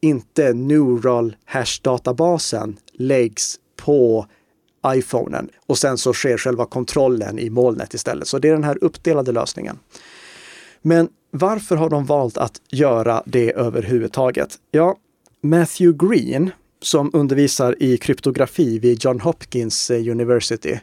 inte 0.00 0.52
neural 0.52 1.36
hash-databasen 1.44 2.76
läggs 2.92 3.56
på 3.76 4.26
iPhonen 4.86 5.48
och 5.66 5.78
sen 5.78 5.98
så 5.98 6.12
sker 6.12 6.38
själva 6.38 6.66
kontrollen 6.66 7.38
i 7.38 7.50
molnet 7.50 7.94
istället. 7.94 8.28
Så 8.28 8.38
det 8.38 8.48
är 8.48 8.52
den 8.52 8.64
här 8.64 8.78
uppdelade 8.84 9.32
lösningen. 9.32 9.78
Men 10.82 11.08
varför 11.30 11.76
har 11.76 11.90
de 11.90 12.04
valt 12.04 12.38
att 12.38 12.60
göra 12.70 13.22
det 13.26 13.52
överhuvudtaget? 13.52 14.58
Ja, 14.70 14.96
Matthew 15.44 16.08
Green, 16.08 16.50
som 16.82 17.10
undervisar 17.12 17.82
i 17.82 17.96
kryptografi 17.96 18.78
vid 18.78 19.04
John 19.04 19.20
Hopkins 19.20 19.90
eh, 19.90 20.08
University, 20.10 20.80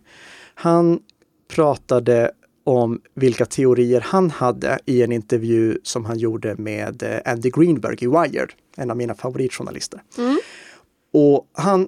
han 0.53 0.99
pratade 1.47 2.31
om 2.63 3.01
vilka 3.15 3.45
teorier 3.45 4.01
han 4.01 4.29
hade 4.29 4.79
i 4.85 5.03
en 5.03 5.11
intervju 5.11 5.79
som 5.83 6.05
han 6.05 6.17
gjorde 6.17 6.55
med 6.55 7.03
eh, 7.03 7.31
Andy 7.31 7.49
Greenberg 7.49 7.97
i 7.99 8.07
Wired, 8.07 8.53
en 8.77 8.91
av 8.91 8.97
mina 8.97 9.15
favoritjournalister. 9.15 10.01
Mm. 10.17 10.39
Och 11.13 11.49
han 11.53 11.87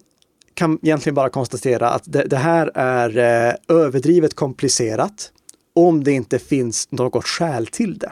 kan 0.53 0.79
egentligen 0.81 1.15
bara 1.15 1.29
konstatera 1.29 1.89
att 1.89 2.03
det, 2.05 2.23
det 2.23 2.37
här 2.37 2.71
är 2.75 3.17
eh, 3.17 3.75
överdrivet 3.77 4.33
komplicerat 4.33 5.31
om 5.73 6.03
det 6.03 6.11
inte 6.11 6.39
finns 6.39 6.91
något 6.91 7.27
skäl 7.27 7.67
till 7.67 7.97
det. 7.97 8.11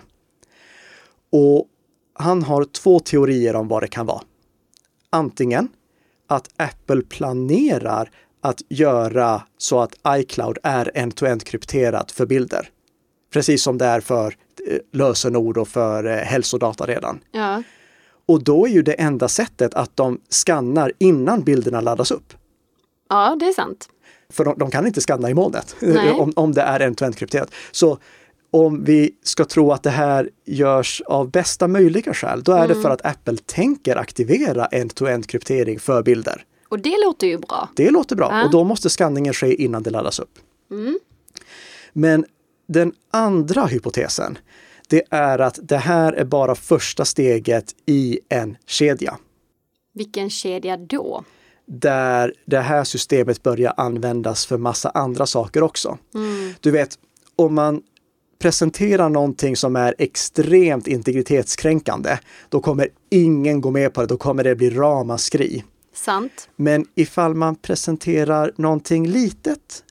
Och 1.32 1.67
han 2.13 2.43
har 2.43 2.63
två 2.63 3.00
teorier 3.00 3.56
om 3.56 3.67
vad 3.67 3.84
det 3.84 3.88
kan 3.88 4.06
vara 4.06 4.22
antingen 5.10 5.69
att 6.28 6.50
Apple 6.58 7.02
planerar 7.02 8.12
att 8.41 8.62
göra 8.69 9.41
så 9.58 9.80
att 9.80 9.95
iCloud 10.08 10.58
är 10.63 10.91
end-to-end 10.93 11.43
krypterat 11.43 12.12
för 12.12 12.26
bilder. 12.26 12.69
Precis 13.34 13.63
som 13.63 13.78
det 13.78 13.86
är 13.86 14.02
för 14.02 14.36
eh, 14.67 14.78
lösenord 14.91 15.58
och 15.58 15.67
för 15.67 16.04
eh, 16.06 16.15
hälsodata 16.15 16.86
redan. 16.86 17.19
Ja. 17.32 17.63
Och 18.26 18.43
då 18.43 18.67
är 18.67 18.72
ju 18.72 18.82
det 18.82 18.93
enda 18.93 19.28
sättet 19.28 19.74
att 19.74 19.98
de 19.98 20.22
skannar 20.30 20.93
innan 20.98 21.43
bilderna 21.43 21.82
laddas 21.82 22.12
upp. 22.12 22.34
Ja, 23.10 23.36
det 23.39 23.45
är 23.45 23.54
sant. 23.54 23.89
För 24.30 24.45
de, 24.45 24.58
de 24.58 24.72
kan 24.72 24.88
inte 24.88 25.02
skanna 25.02 25.30
i 25.30 25.34
molnet 25.34 25.76
om, 26.19 26.34
om 26.36 26.54
det 26.54 26.62
är 26.62 26.80
end-to-end 26.80 27.15
krypterat. 27.17 27.52
Så 27.72 27.98
om 28.52 28.84
vi 28.84 29.12
ska 29.24 29.46
tro 29.46 29.72
att 29.72 29.84
det 29.84 29.90
här 29.90 30.30
görs 30.46 31.02
av 31.06 31.32
bästa 31.32 31.68
möjliga 31.68 32.14
skäl, 32.14 32.44
då 32.44 32.52
är 32.52 32.66
mm. 32.66 32.68
det 32.68 32.82
för 32.82 32.90
att 32.90 33.06
Apple 33.06 33.38
tänker 33.46 33.96
aktivera 33.96 34.66
end-to-end 34.66 35.28
kryptering 35.28 35.80
för 35.80 36.04
bilder. 36.04 36.46
Och 36.70 36.80
det 36.80 36.96
låter 37.06 37.28
ju 37.28 37.38
bra. 37.38 37.70
Det 37.76 37.90
låter 37.90 38.16
bra 38.16 38.30
ja. 38.32 38.46
och 38.46 38.52
då 38.52 38.64
måste 38.64 38.90
skanningen 38.90 39.34
ske 39.34 39.64
innan 39.64 39.84
det 39.84 39.90
laddas 39.90 40.20
upp. 40.20 40.40
Mm. 40.72 41.00
Men 41.94 42.26
den 42.68 42.94
andra 43.12 43.66
hypotesen, 43.66 44.38
det 44.88 45.04
är 45.10 45.40
att 45.40 45.60
det 45.62 45.78
här 45.78 46.14
är 46.14 46.26
bara 46.26 46.56
första 46.56 47.06
steget 47.06 47.76
i 47.86 48.20
en 48.30 48.58
kedja. 48.66 49.18
Vilken 49.94 50.30
kedja 50.30 50.78
då? 50.78 51.24
Där 51.66 52.34
det 52.46 52.60
här 52.60 52.84
systemet 52.84 53.44
börjar 53.44 53.74
användas 53.78 54.46
för 54.46 54.58
massa 54.58 54.90
andra 54.90 55.26
saker 55.26 55.64
också. 55.64 55.98
Mm. 56.16 56.54
Du 56.60 56.72
vet, 56.72 57.00
om 57.36 57.56
man 57.56 57.82
presenterar 58.39 59.10
någonting 59.10 59.56
som 59.56 59.75
är 59.75 59.95
extremt 59.97 60.88
integritetskränkande, 60.88 62.17
då 62.49 62.62
kommer 62.62 62.88
ingen 63.10 63.62
gå 63.62 63.71
med 63.71 63.93
på 63.93 64.02
det. 64.02 64.08
Då 64.08 64.17
kommer 64.17 64.43
det 64.43 64.56
bli 64.56 64.69
ramaskri. 64.69 65.63
Sant. 65.93 66.49
Men 66.56 66.86
ifall 66.95 67.34
man 67.36 67.56
presenterar 67.56 68.52
någonting 68.56 69.08
litet 69.08 69.84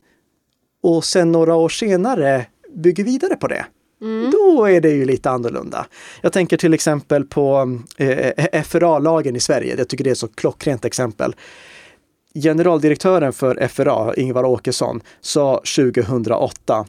och 0.82 1.04
sen 1.04 1.32
några 1.32 1.54
år 1.54 1.68
senare 1.68 2.46
bygger 2.74 3.04
vidare 3.04 3.36
på 3.36 3.48
det, 3.48 3.66
Mm. 4.00 4.30
Då 4.30 4.64
är 4.64 4.80
det 4.80 4.90
ju 4.90 5.04
lite 5.04 5.30
annorlunda. 5.30 5.86
Jag 6.22 6.32
tänker 6.32 6.56
till 6.56 6.74
exempel 6.74 7.24
på 7.24 7.78
eh, 7.96 8.62
FRA-lagen 8.62 9.36
i 9.36 9.40
Sverige. 9.40 9.74
Jag 9.78 9.88
tycker 9.88 10.04
det 10.04 10.10
är 10.10 10.12
ett 10.12 10.18
så 10.18 10.28
klockrent 10.28 10.84
exempel. 10.84 11.34
Generaldirektören 12.34 13.32
för 13.32 13.68
FRA, 13.68 14.14
Ingvar 14.14 14.44
Åkesson, 14.44 15.00
sa 15.20 15.62
2008 15.76 16.86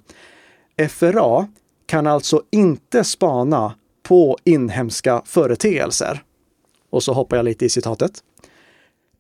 FRA 0.88 1.48
kan 1.86 2.08
alltså 2.08 2.44
inte 2.52 3.04
spana 3.04 3.74
på 4.04 4.38
inhemska 4.44 5.22
företeelser. 5.26 6.24
Och 6.90 7.04
så 7.04 7.14
hoppar 7.14 7.38
jag 7.38 7.44
lite 7.44 7.66
i 7.66 7.70
citatet. 7.70 8.24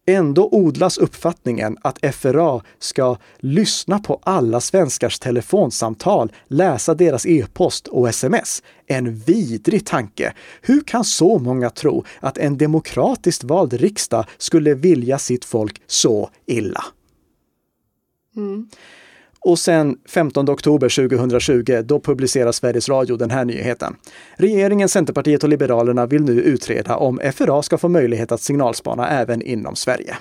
Ändå 0.05 0.49
odlas 0.51 0.97
uppfattningen 0.97 1.77
att 1.81 2.15
FRA 2.15 2.61
ska 2.79 3.17
lyssna 3.37 3.99
på 3.99 4.19
alla 4.23 4.61
svenskars 4.61 5.19
telefonsamtal, 5.19 6.31
läsa 6.47 6.93
deras 6.93 7.25
e-post 7.25 7.87
och 7.87 8.09
sms. 8.09 8.63
En 8.87 9.15
vidrig 9.15 9.85
tanke! 9.85 10.33
Hur 10.61 10.81
kan 10.81 11.03
så 11.03 11.39
många 11.39 11.69
tro 11.69 12.03
att 12.19 12.37
en 12.37 12.57
demokratiskt 12.57 13.43
vald 13.43 13.73
riksdag 13.73 14.25
skulle 14.37 14.73
vilja 14.73 15.19
sitt 15.19 15.45
folk 15.45 15.81
så 15.87 16.29
illa? 16.45 16.83
Mm. 18.35 18.69
Och 19.41 19.59
sen 19.59 19.97
15 20.05 20.49
oktober 20.49 21.07
2020, 21.07 21.81
då 21.85 21.99
publicerar 21.99 22.51
Sveriges 22.51 22.89
Radio 22.89 23.17
den 23.17 23.31
här 23.31 23.45
nyheten. 23.45 23.95
Regeringen, 24.35 24.89
Centerpartiet 24.89 25.43
och 25.43 25.49
Liberalerna 25.49 26.05
vill 26.05 26.23
nu 26.23 26.41
utreda 26.41 26.97
om 26.97 27.19
FRA 27.33 27.61
ska 27.61 27.77
få 27.77 27.89
möjlighet 27.89 28.31
att 28.31 28.41
signalspana 28.41 29.09
även 29.09 29.41
inom 29.41 29.75
Sverige. 29.75 30.17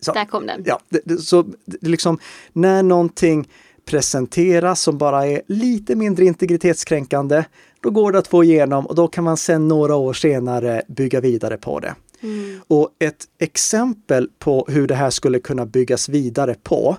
Så, 0.00 0.12
Där 0.12 0.24
kom 0.24 0.46
den. 0.46 0.62
Ja, 0.66 0.80
det, 0.88 1.18
så 1.18 1.44
liksom 1.80 2.18
när 2.52 2.82
någonting 2.82 3.48
presenteras 3.84 4.80
som 4.80 4.98
bara 4.98 5.26
är 5.26 5.42
lite 5.46 5.94
mindre 5.94 6.24
integritetskränkande, 6.24 7.44
då 7.80 7.90
går 7.90 8.12
det 8.12 8.18
att 8.18 8.26
få 8.26 8.44
igenom 8.44 8.86
och 8.86 8.94
då 8.94 9.08
kan 9.08 9.24
man 9.24 9.36
sen 9.36 9.68
några 9.68 9.94
år 9.94 10.12
senare 10.12 10.82
bygga 10.88 11.20
vidare 11.20 11.56
på 11.56 11.80
det. 11.80 11.94
Mm. 12.20 12.60
Och 12.66 12.88
ett 12.98 13.24
exempel 13.38 14.28
på 14.38 14.66
hur 14.68 14.86
det 14.86 14.94
här 14.94 15.10
skulle 15.10 15.38
kunna 15.38 15.66
byggas 15.66 16.08
vidare 16.08 16.54
på, 16.62 16.96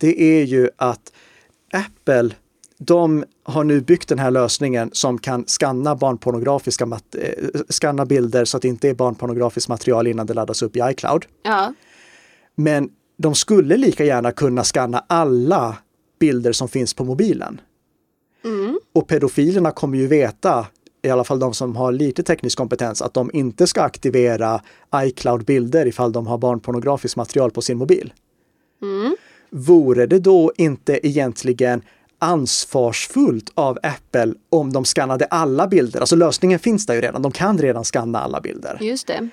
det 0.00 0.22
är 0.22 0.44
ju 0.44 0.68
att 0.76 1.12
Apple, 1.72 2.34
de 2.78 3.24
har 3.42 3.64
nu 3.64 3.80
byggt 3.80 4.08
den 4.08 4.18
här 4.18 4.30
lösningen 4.30 4.90
som 4.92 5.18
kan 5.18 5.44
skanna 5.46 5.96
barnpornografiska 5.96 6.84
eh, 7.18 7.60
skanna 7.68 8.06
bilder 8.06 8.44
så 8.44 8.56
att 8.56 8.62
det 8.62 8.68
inte 8.68 8.88
är 8.88 8.94
barnpornografiskt 8.94 9.68
material 9.68 10.06
innan 10.06 10.26
det 10.26 10.34
laddas 10.34 10.62
upp 10.62 10.76
i 10.76 10.80
iCloud. 10.90 11.26
Ja. 11.42 11.74
Men 12.54 12.90
de 13.16 13.34
skulle 13.34 13.76
lika 13.76 14.04
gärna 14.04 14.32
kunna 14.32 14.64
skanna 14.64 15.04
alla 15.06 15.76
bilder 16.20 16.52
som 16.52 16.68
finns 16.68 16.94
på 16.94 17.04
mobilen. 17.04 17.60
Mm. 18.44 18.80
Och 18.92 19.08
pedofilerna 19.08 19.70
kommer 19.70 19.98
ju 19.98 20.06
veta, 20.06 20.66
i 21.02 21.10
alla 21.10 21.24
fall 21.24 21.38
de 21.38 21.54
som 21.54 21.76
har 21.76 21.92
lite 21.92 22.22
teknisk 22.22 22.58
kompetens, 22.58 23.02
att 23.02 23.14
de 23.14 23.30
inte 23.32 23.66
ska 23.66 23.82
aktivera 23.82 24.60
iCloud-bilder 24.94 25.86
ifall 25.86 26.12
de 26.12 26.26
har 26.26 26.38
barnpornografiskt 26.38 27.16
material 27.16 27.50
på 27.50 27.62
sin 27.62 27.78
mobil. 27.78 28.12
Mm. 28.82 29.16
Vore 29.50 30.06
det 30.06 30.18
då 30.18 30.52
inte 30.56 31.06
egentligen 31.06 31.82
ansvarsfullt 32.18 33.50
av 33.54 33.78
Apple 33.82 34.34
om 34.50 34.72
de 34.72 34.84
skannade 34.84 35.24
alla 35.24 35.66
bilder? 35.66 36.00
Alltså 36.00 36.16
lösningen 36.16 36.58
finns 36.58 36.86
där 36.86 36.94
ju 36.94 37.00
redan, 37.00 37.22
de 37.22 37.32
kan 37.32 37.58
redan 37.58 37.84
skanna 37.84 38.20
alla 38.20 38.40
bilder. 38.40 38.78
Just 38.80 39.06
det. 39.06 39.28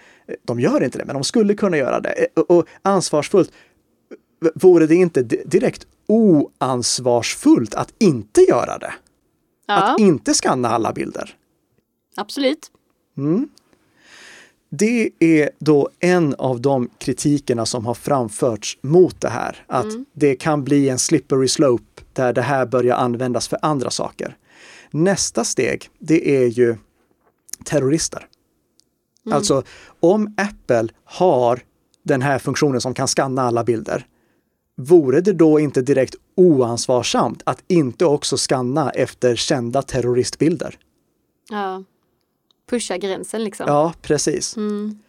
De 0.46 0.60
gör 0.60 0.84
inte 0.84 0.98
det, 0.98 1.06
men 1.06 1.14
de 1.14 1.24
skulle 1.24 1.54
kunna 1.54 1.78
göra 1.78 2.00
det. 2.00 2.28
Och 2.48 2.68
ansvarsfullt, 2.82 3.52
vore 4.56 4.88
det 4.88 4.96
inte 4.96 5.22
direkt 5.24 5.88
oansvarsfullt 6.08 7.76
att 7.76 7.94
inte 8.00 8.42
göra 8.42 8.78
det? 8.78 8.94
Ja. 9.68 9.74
Att 9.76 10.00
inte 10.00 10.34
skanna 10.34 10.70
alla 10.70 10.94
bilder? 10.94 11.36
Absolut. 12.16 12.72
Mm. 13.18 13.50
Det 14.70 15.10
är 15.20 15.50
då 15.60 15.90
en 16.00 16.36
av 16.36 16.62
de 16.62 16.90
kritikerna 16.98 17.66
som 17.66 17.86
har 17.86 17.94
framförts 17.94 18.78
mot 18.82 19.22
det 19.22 19.30
här, 19.30 19.66
att 19.68 19.84
mm. 19.84 20.06
det 20.14 20.36
kan 20.36 20.64
bli 20.64 20.90
en 20.90 21.00
slippery 21.00 21.48
slope 21.48 22.02
där 22.14 22.34
det 22.34 22.42
här 22.42 22.66
börjar 22.66 22.96
användas 22.96 23.48
för 23.48 23.60
andra 23.62 23.90
saker. 23.90 24.38
Nästa 24.92 25.44
steg, 25.44 25.90
det 26.00 26.38
är 26.38 26.48
ju 26.48 26.78
terrorister. 27.64 28.28
Mm. 29.26 29.38
Alltså 29.38 29.64
om 30.00 30.36
Apple 30.38 30.88
har 31.04 31.60
den 32.04 32.22
här 32.22 32.40
funktionen 32.40 32.82
som 32.82 32.94
kan 32.94 33.08
skanna 33.08 33.42
alla 33.42 33.64
bilder, 33.64 34.06
vore 34.76 35.22
det 35.22 35.34
då 35.34 35.60
inte 35.60 35.82
direkt 35.82 36.16
oansvarsamt 36.36 37.42
att 37.46 37.64
inte 37.68 38.06
också 38.06 38.38
skanna 38.38 38.90
efter 38.90 39.36
kända 39.36 39.82
terroristbilder? 39.82 40.78
Ja 41.50 41.84
pusha 42.70 42.98
gränsen 42.98 43.44
liksom. 43.44 43.66
Ja, 43.68 43.94
precis. 44.02 44.58
Mm. 44.58 45.00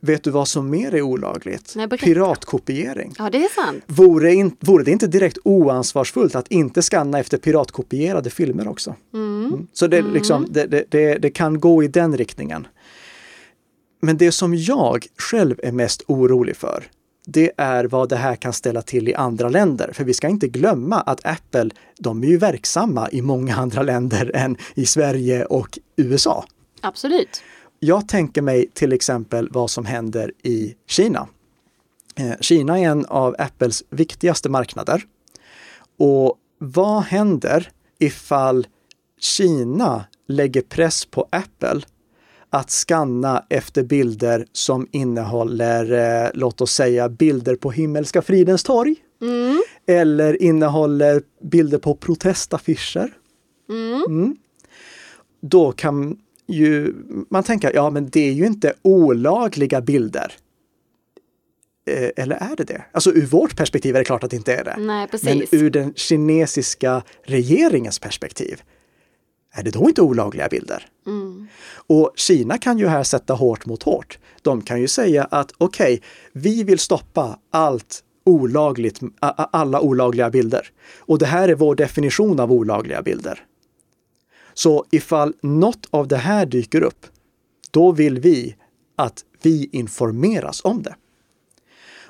Vet 0.00 0.24
du 0.24 0.30
vad 0.30 0.48
som 0.48 0.70
mer 0.70 0.94
är 0.94 1.02
olagligt? 1.02 1.72
Nej, 1.76 1.88
Piratkopiering. 1.88 3.14
Ja, 3.18 3.30
det 3.30 3.44
är 3.44 3.48
sant. 3.48 3.84
Vore, 3.86 4.34
in, 4.34 4.56
vore 4.60 4.84
det 4.84 4.90
inte 4.90 5.06
direkt 5.06 5.38
oansvarsfullt 5.44 6.34
att 6.34 6.48
inte 6.48 6.82
skanna 6.82 7.18
efter 7.18 7.38
piratkopierade 7.38 8.30
filmer 8.30 8.68
också? 8.68 8.94
Mm. 9.14 9.36
Mm. 9.46 9.66
Så 9.72 9.86
det, 9.86 10.02
liksom, 10.02 10.44
mm. 10.44 10.52
det, 10.52 10.84
det, 10.90 11.18
det, 11.18 11.30
kan 11.30 11.60
gå 11.60 11.82
i 11.82 11.88
den 11.88 12.16
riktningen. 12.16 12.66
Men 14.02 14.16
det 14.16 14.32
som 14.32 14.54
jag 14.54 15.06
själv 15.18 15.60
är 15.62 15.72
mest 15.72 16.02
orolig 16.06 16.56
för, 16.56 16.84
det 17.26 17.52
är 17.56 17.84
vad 17.84 18.08
det 18.08 18.16
här 18.16 18.36
kan 18.36 18.52
ställa 18.52 18.82
till 18.82 19.08
i 19.08 19.14
andra 19.14 19.48
länder. 19.48 19.90
För 19.92 20.04
vi 20.04 20.14
ska 20.14 20.28
inte 20.28 20.48
glömma 20.48 21.00
att 21.00 21.26
Apple, 21.26 21.70
de 21.98 22.22
är 22.22 22.28
ju 22.28 22.36
verksamma 22.36 23.08
i 23.10 23.22
många 23.22 23.56
andra 23.56 23.82
länder 23.82 24.30
än 24.34 24.56
i 24.74 24.86
Sverige 24.86 25.44
och 25.44 25.78
USA. 25.96 26.44
Absolut. 26.86 27.42
Jag 27.80 28.08
tänker 28.08 28.42
mig 28.42 28.70
till 28.74 28.92
exempel 28.92 29.48
vad 29.50 29.70
som 29.70 29.84
händer 29.84 30.32
i 30.42 30.74
Kina. 30.86 31.28
Eh, 32.16 32.32
Kina 32.40 32.78
är 32.78 32.84
en 32.84 33.06
av 33.06 33.36
Apples 33.38 33.84
viktigaste 33.90 34.48
marknader. 34.48 35.02
Och 35.98 36.38
vad 36.58 37.02
händer 37.02 37.70
ifall 37.98 38.66
Kina 39.20 40.04
lägger 40.28 40.62
press 40.62 41.04
på 41.04 41.28
Apple 41.30 41.80
att 42.50 42.70
skanna 42.70 43.44
efter 43.48 43.82
bilder 43.82 44.46
som 44.52 44.88
innehåller, 44.92 45.92
eh, 45.92 46.30
låt 46.34 46.60
oss 46.60 46.72
säga, 46.72 47.08
bilder 47.08 47.56
på 47.56 47.70
Himmelska 47.70 48.22
fridens 48.22 48.62
torg. 48.62 48.96
Mm. 49.22 49.62
Eller 49.86 50.42
innehåller 50.42 51.22
bilder 51.42 51.78
på 51.78 51.94
protestaffischer. 51.94 53.12
Mm. 53.68 54.04
Mm. 54.08 54.36
Då 55.40 55.72
kan 55.72 56.18
ju, 56.46 56.94
man 57.30 57.42
tänker, 57.42 57.70
ja 57.74 57.90
men 57.90 58.08
det 58.08 58.28
är 58.28 58.32
ju 58.32 58.46
inte 58.46 58.72
olagliga 58.82 59.80
bilder. 59.80 60.32
Eh, 61.90 62.10
eller 62.16 62.36
är 62.36 62.56
det 62.56 62.64
det? 62.64 62.84
Alltså 62.92 63.10
ur 63.10 63.26
vårt 63.26 63.56
perspektiv 63.56 63.94
är 63.94 63.98
det 63.98 64.04
klart 64.04 64.24
att 64.24 64.30
det 64.30 64.36
inte 64.36 64.54
är 64.54 64.64
det. 64.64 64.76
Nej, 64.78 65.08
men 65.22 65.42
ur 65.50 65.70
den 65.70 65.94
kinesiska 65.94 67.02
regeringens 67.22 67.98
perspektiv, 67.98 68.62
är 69.52 69.62
det 69.62 69.70
då 69.70 69.88
inte 69.88 70.02
olagliga 70.02 70.48
bilder? 70.48 70.86
Mm. 71.06 71.46
Och 71.86 72.12
Kina 72.16 72.58
kan 72.58 72.78
ju 72.78 72.86
här 72.86 73.02
sätta 73.02 73.34
hårt 73.34 73.66
mot 73.66 73.82
hårt. 73.82 74.18
De 74.42 74.62
kan 74.62 74.80
ju 74.80 74.88
säga 74.88 75.24
att 75.24 75.52
okej, 75.58 75.94
okay, 75.94 76.08
vi 76.32 76.64
vill 76.64 76.78
stoppa 76.78 77.38
allt 77.50 78.02
olagligt, 78.24 79.00
alla 79.20 79.80
olagliga 79.80 80.30
bilder. 80.30 80.70
Och 80.98 81.18
det 81.18 81.26
här 81.26 81.48
är 81.48 81.54
vår 81.54 81.74
definition 81.74 82.40
av 82.40 82.52
olagliga 82.52 83.02
bilder. 83.02 83.44
Så 84.58 84.84
ifall 84.90 85.34
något 85.42 85.86
av 85.90 86.08
det 86.08 86.16
här 86.16 86.46
dyker 86.46 86.82
upp, 86.82 87.06
då 87.70 87.92
vill 87.92 88.18
vi 88.18 88.56
att 88.96 89.24
vi 89.42 89.68
informeras 89.72 90.64
om 90.64 90.82
det. 90.82 90.94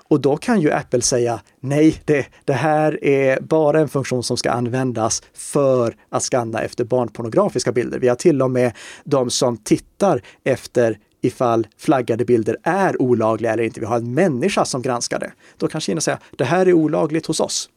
Och 0.08 0.20
då 0.20 0.36
kan 0.36 0.60
ju 0.60 0.70
Apple 0.70 1.02
säga 1.02 1.40
nej, 1.60 2.02
det, 2.04 2.26
det 2.44 2.52
här 2.52 3.04
är 3.04 3.40
bara 3.40 3.80
en 3.80 3.88
funktion 3.88 4.22
som 4.22 4.36
ska 4.36 4.50
användas 4.50 5.22
för 5.34 5.96
att 6.08 6.22
skanna 6.22 6.60
efter 6.60 6.84
barnpornografiska 6.84 7.72
bilder. 7.72 7.98
Vi 7.98 8.08
har 8.08 8.16
till 8.16 8.42
och 8.42 8.50
med 8.50 8.72
de 9.04 9.30
som 9.30 9.56
tittar 9.56 10.22
efter 10.44 10.98
ifall 11.22 11.66
flaggade 11.76 12.24
bilder 12.24 12.56
är 12.62 13.02
olagliga 13.02 13.52
eller 13.52 13.62
inte. 13.62 13.80
Vi 13.80 13.86
har 13.86 13.96
en 13.96 14.14
människa 14.14 14.64
som 14.64 14.82
granskar 14.82 15.18
det. 15.18 15.32
Då 15.56 15.68
kan 15.68 15.80
Kina 15.80 16.00
säga 16.00 16.18
det 16.36 16.44
här 16.44 16.66
är 16.66 16.72
olagligt 16.72 17.26
hos 17.26 17.40
oss. 17.40 17.70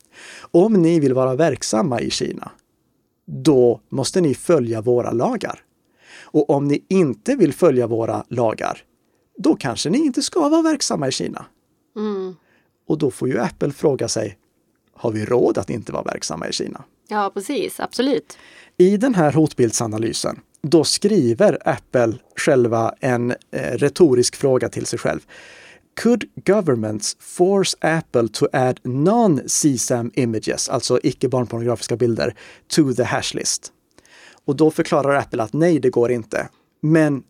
Om 0.52 0.74
ni 0.74 1.00
vill 1.00 1.14
vara 1.14 1.36
verksamma 1.36 2.02
i 2.02 2.10
Kina, 2.10 2.52
då 3.30 3.82
måste 3.90 4.22
ni 4.22 4.36
följa 4.36 4.82
våra 4.82 5.12
lagar. 5.12 5.64
Och 6.22 6.50
om 6.50 6.68
ni 6.68 6.86
inte 6.90 7.36
vill 7.36 7.54
följa 7.54 7.88
våra 7.88 8.24
lagar, 8.28 8.84
då 9.38 9.56
kanske 9.56 9.90
ni 9.90 9.98
inte 9.98 10.22
ska 10.22 10.50
vara 10.50 10.62
verksamma 10.62 11.08
i 11.08 11.12
Kina. 11.12 11.46
Mm. 11.96 12.36
Och 12.88 12.98
då 12.98 13.12
får 13.12 13.28
ju 13.30 13.40
Apple 13.40 13.72
fråga 13.72 14.08
sig, 14.08 14.38
har 14.94 15.12
vi 15.12 15.26
råd 15.26 15.58
att 15.58 15.70
inte 15.70 15.92
vara 15.92 16.04
verksamma 16.04 16.48
i 16.48 16.54
Kina? 16.54 16.84
Ja, 17.08 17.32
precis, 17.34 17.80
absolut. 17.80 18.38
I 18.78 18.98
den 18.98 19.16
här 19.16 19.32
hotbildsanalysen, 19.32 20.40
då 20.62 20.84
skriver 20.84 21.58
Apple 21.66 22.14
själva 22.38 22.94
en 23.00 23.32
eh, 23.32 23.78
retorisk 23.78 24.36
fråga 24.36 24.70
till 24.70 24.86
sig 24.86 25.00
själv. 25.00 25.20
Could 26.04 26.24
governments 26.46 27.18
force 27.20 27.76
Apple 27.82 28.28
to 28.28 28.48
add 28.54 28.80
non-CSAM 28.84 30.12
images, 30.14 30.70
alltså 30.70 31.00
icke 31.04 31.30
barnpornografiska 31.30 31.98
bilder, 31.98 32.36
to 32.68 32.94
the 32.94 33.04
hash 33.04 33.36
list? 33.36 33.72
Och 34.46 34.56
då 34.56 34.72
förklarar 34.72 35.16
Apple 35.16 35.44
att 35.44 35.54
nej, 35.54 35.80
det 35.80 35.90
går 35.90 36.12
inte. 36.12 36.50
Men 36.82 37.24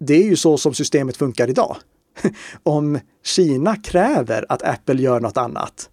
det 0.00 0.14
är 0.14 0.24
ju 0.24 0.36
så 0.36 0.58
som 0.58 0.74
systemet 0.74 1.16
funkar 1.16 1.50
idag. 1.50 1.76
Om 2.62 2.98
Kina 3.24 3.76
kräver 3.76 4.46
att 4.48 4.62
Apple 4.62 5.02
gör 5.02 5.20
något 5.20 5.36
annat, 5.36 5.90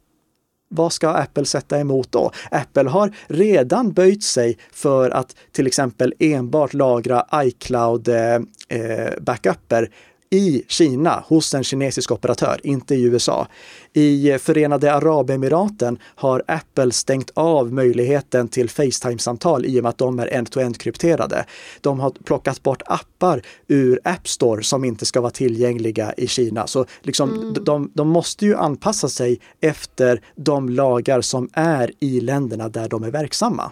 vad 0.69 0.93
ska 0.93 1.10
Apple 1.10 1.46
sätta 1.46 1.80
emot 1.80 2.12
då? 2.12 2.32
Apple 2.52 2.89
har 2.89 3.15
redan 3.28 3.93
böjt 3.93 4.24
sig 4.24 4.58
för 4.72 5.10
att 5.10 5.36
till 5.52 5.67
exempel 5.67 6.13
enbart 6.19 6.74
lagra 6.74 7.26
iCloud 7.34 8.08
eh, 8.08 8.36
eh 8.69 9.13
backuper 9.22 9.89
i 10.34 10.63
Kina 10.67 11.24
hos 11.28 11.54
en 11.54 11.63
kinesisk 11.63 12.12
operatör, 12.12 12.60
inte 12.63 12.96
i 12.96 13.04
USA. 13.04 13.48
I 13.93 14.38
Förenade 14.39 14.93
Arabemiraten 14.93 15.98
har 16.04 16.43
Apple 16.48 16.91
stängt 16.91 17.32
av 17.34 17.74
möjligheten 17.74 18.48
till 18.48 18.69
Facetime-samtal 18.69 19.65
i 19.65 19.80
och 19.80 19.84
med 19.84 19.89
att 19.89 19.98
de 19.98 20.19
är 20.19 20.34
end-to-end 20.34 20.78
krypterade. 20.78 21.46
De 21.82 22.00
har 22.00 22.10
plockat 22.10 22.63
bort 22.63 22.82
appar 22.86 23.41
ur 23.67 24.00
App 24.04 24.28
Store 24.28 24.63
som 24.63 24.86
inte 24.86 25.06
ska 25.06 25.22
vara 25.22 25.32
tillgängliga 25.32 26.13
i 26.17 26.28
Kina. 26.28 26.67
Så 26.67 26.86
liksom, 27.02 27.30
mm. 27.30 27.54
de, 27.63 27.91
de 27.93 28.08
måste 28.08 28.46
ju 28.46 28.56
anpassa 28.56 29.10
sig 29.10 29.39
efter 29.62 30.22
de 30.36 30.69
lagar 30.69 31.22
som 31.22 31.50
är 31.54 31.91
i 32.00 32.22
länderna 32.22 32.69
där 32.69 32.89
de 32.89 33.04
är 33.04 33.12
verksamma. 33.12 33.72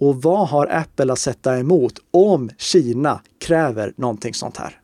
Och 0.00 0.22
vad 0.22 0.48
har 0.48 0.66
Apple 0.66 1.12
att 1.12 1.18
sätta 1.18 1.58
emot 1.58 1.92
om 2.10 2.50
Kina 2.58 3.20
kräver 3.40 3.92
någonting 3.96 4.34
sånt 4.34 4.56
här? 4.56 4.81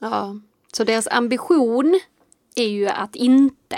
Ja, 0.00 0.36
så 0.72 0.84
deras 0.84 1.08
ambition 1.08 2.00
är 2.56 2.68
ju 2.68 2.88
att 2.88 3.16
inte 3.16 3.76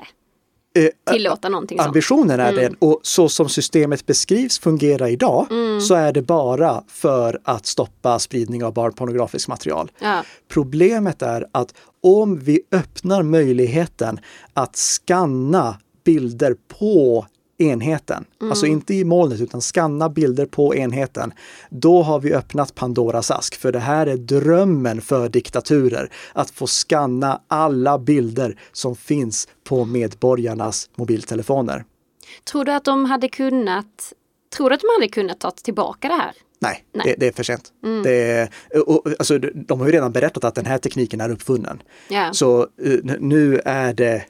eh, 0.74 1.12
tillåta 1.12 1.48
någonting 1.48 1.78
sånt. 1.78 1.86
Ambitionen 1.86 2.40
är 2.40 2.52
mm. 2.52 2.62
den 2.62 2.76
och 2.78 3.00
så 3.02 3.28
som 3.28 3.48
systemet 3.48 4.06
beskrivs 4.06 4.58
fungera 4.58 5.08
idag 5.08 5.46
mm. 5.50 5.80
så 5.80 5.94
är 5.94 6.12
det 6.12 6.22
bara 6.22 6.84
för 6.88 7.40
att 7.44 7.66
stoppa 7.66 8.18
spridning 8.18 8.64
av 8.64 8.74
barnpornografiskt 8.74 9.48
material. 9.48 9.90
Ja. 9.98 10.24
Problemet 10.48 11.22
är 11.22 11.46
att 11.52 11.74
om 12.02 12.38
vi 12.38 12.60
öppnar 12.72 13.22
möjligheten 13.22 14.20
att 14.54 14.76
skanna 14.76 15.78
bilder 16.04 16.56
på 16.78 17.26
enheten, 17.60 18.24
mm. 18.40 18.50
alltså 18.50 18.66
inte 18.66 18.94
i 18.94 19.04
molnet 19.04 19.40
utan 19.40 19.60
skanna 19.60 20.08
bilder 20.08 20.46
på 20.46 20.74
enheten, 20.74 21.32
då 21.70 22.02
har 22.02 22.20
vi 22.20 22.34
öppnat 22.34 22.74
Pandoras 22.74 23.30
ask. 23.30 23.54
För 23.54 23.72
det 23.72 23.78
här 23.78 24.06
är 24.06 24.16
drömmen 24.16 25.00
för 25.00 25.28
diktaturer, 25.28 26.12
att 26.32 26.50
få 26.50 26.66
skanna 26.66 27.40
alla 27.48 27.98
bilder 27.98 28.60
som 28.72 28.96
finns 28.96 29.48
på 29.64 29.84
medborgarnas 29.84 30.90
mobiltelefoner. 30.96 31.84
Tror 32.44 32.64
du 32.64 32.72
att 32.72 32.84
de 32.84 33.04
hade 33.04 33.28
kunnat, 33.28 34.12
tror 34.56 34.70
du 34.70 34.74
att 34.74 34.80
de 34.80 34.86
hade 34.98 35.08
kunnat 35.08 35.40
ta 35.40 35.50
tillbaka 35.50 36.08
det 36.08 36.14
här? 36.14 36.32
Nej, 36.62 36.84
Nej. 36.92 37.06
Det, 37.06 37.14
det, 37.20 37.26
är 37.26 37.32
för 37.32 37.42
sent. 37.42 37.72
Mm. 37.84 38.02
Det, 38.02 38.50
och, 38.86 39.06
alltså, 39.18 39.38
de 39.38 39.80
har 39.80 39.86
ju 39.86 39.92
redan 39.92 40.12
berättat 40.12 40.44
att 40.44 40.54
den 40.54 40.66
här 40.66 40.78
tekniken 40.78 41.20
är 41.20 41.30
uppfunnen. 41.30 41.82
Yeah. 42.10 42.32
Så 42.32 42.66
uh, 42.86 43.00
nu 43.20 43.60
är 43.64 43.92
det 43.92 44.24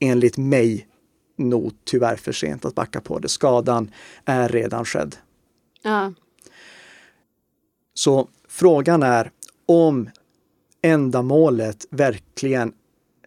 enligt 0.00 0.36
mig 0.36 0.86
nog 1.36 1.72
tyvärr 1.84 2.16
för 2.16 2.32
sent 2.32 2.64
att 2.64 2.74
backa 2.74 3.00
på 3.00 3.18
det. 3.18 3.28
Skadan 3.28 3.90
är 4.24 4.48
redan 4.48 4.84
skedd. 4.84 5.16
Ja. 5.82 6.12
Så 7.94 8.28
frågan 8.48 9.02
är 9.02 9.30
om 9.66 10.10
ändamålet 10.82 11.86
verkligen 11.90 12.72